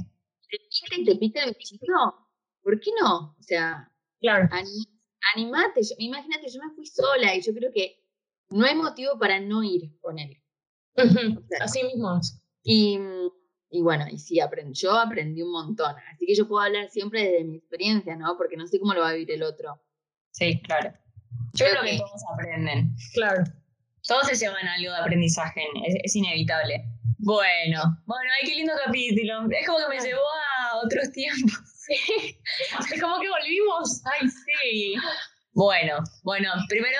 [0.49, 1.95] ¿Te pinta y te pinta el principio?
[2.61, 3.35] ¿Por qué no?
[3.37, 4.47] O sea, claro.
[5.35, 5.81] animate.
[5.97, 8.01] imagínate, yo me fui sola y yo creo que
[8.51, 10.40] no hay motivo para no ir con él.
[11.61, 12.19] Así mismo.
[12.63, 12.99] Y,
[13.69, 15.95] y bueno, y sí, aprendí, yo aprendí un montón.
[16.13, 18.37] Así que yo puedo hablar siempre desde mi experiencia, ¿no?
[18.37, 19.81] Porque no sé cómo lo va a vivir el otro.
[20.31, 20.93] Sí, claro.
[21.53, 22.95] Yo creo que todos aprenden.
[23.13, 23.43] Claro.
[24.07, 25.63] Todos se llevan algo de aprendizaje,
[26.03, 26.83] es, inevitable.
[27.19, 29.47] Bueno, bueno, ay, qué lindo capítulo.
[29.51, 30.21] Es como que me llevó
[30.59, 31.59] a otros tiempos.
[31.81, 32.37] Sí.
[32.93, 34.01] Es como que volvimos.
[34.05, 34.93] Ay, sí.
[35.53, 36.99] Bueno, bueno, primero,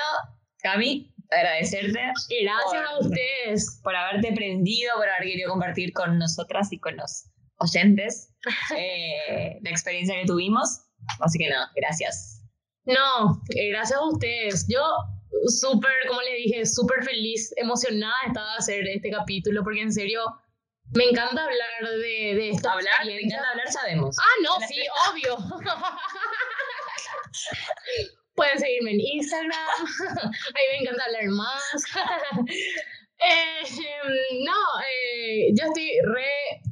[0.60, 2.00] Cami, agradecerte.
[2.42, 3.80] Gracias a ustedes.
[3.82, 7.26] Por haberte aprendido, por haber querido compartir con nosotras y con los
[7.58, 8.32] oyentes
[8.76, 10.80] eh, la experiencia que tuvimos.
[11.20, 12.42] Así que no, gracias.
[12.84, 14.66] No, eh, gracias a ustedes.
[14.68, 14.82] Yo
[15.46, 20.24] súper, como le dije, súper feliz, emocionada estaba de hacer este capítulo porque en serio
[20.94, 24.16] me encanta hablar de, de esta Hablar, me encanta hablar, sabemos.
[24.20, 25.38] Ah, no, sí, obvio.
[28.34, 29.50] Pueden seguirme en Instagram.
[30.54, 31.62] Ahí me encanta hablar más.
[32.48, 33.62] eh,
[34.44, 36.62] no, eh, yo estoy re,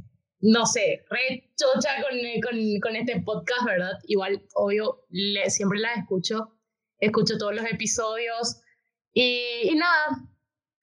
[0.41, 3.93] no sé, re chocha con, con, con este podcast, ¿verdad?
[4.05, 6.57] Igual, obvio, le, siempre la escucho.
[6.99, 8.63] Escucho todos los episodios.
[9.13, 10.31] Y, y nada,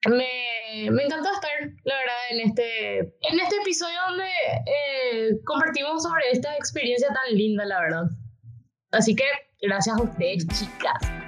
[0.05, 1.51] me, me, encantó estar,
[1.84, 4.30] la verdad, en este, en este episodio donde
[4.65, 8.03] eh, compartimos sobre esta experiencia tan linda, la verdad.
[8.91, 9.23] Así que
[9.62, 11.26] Gracias a ustedes, chicas.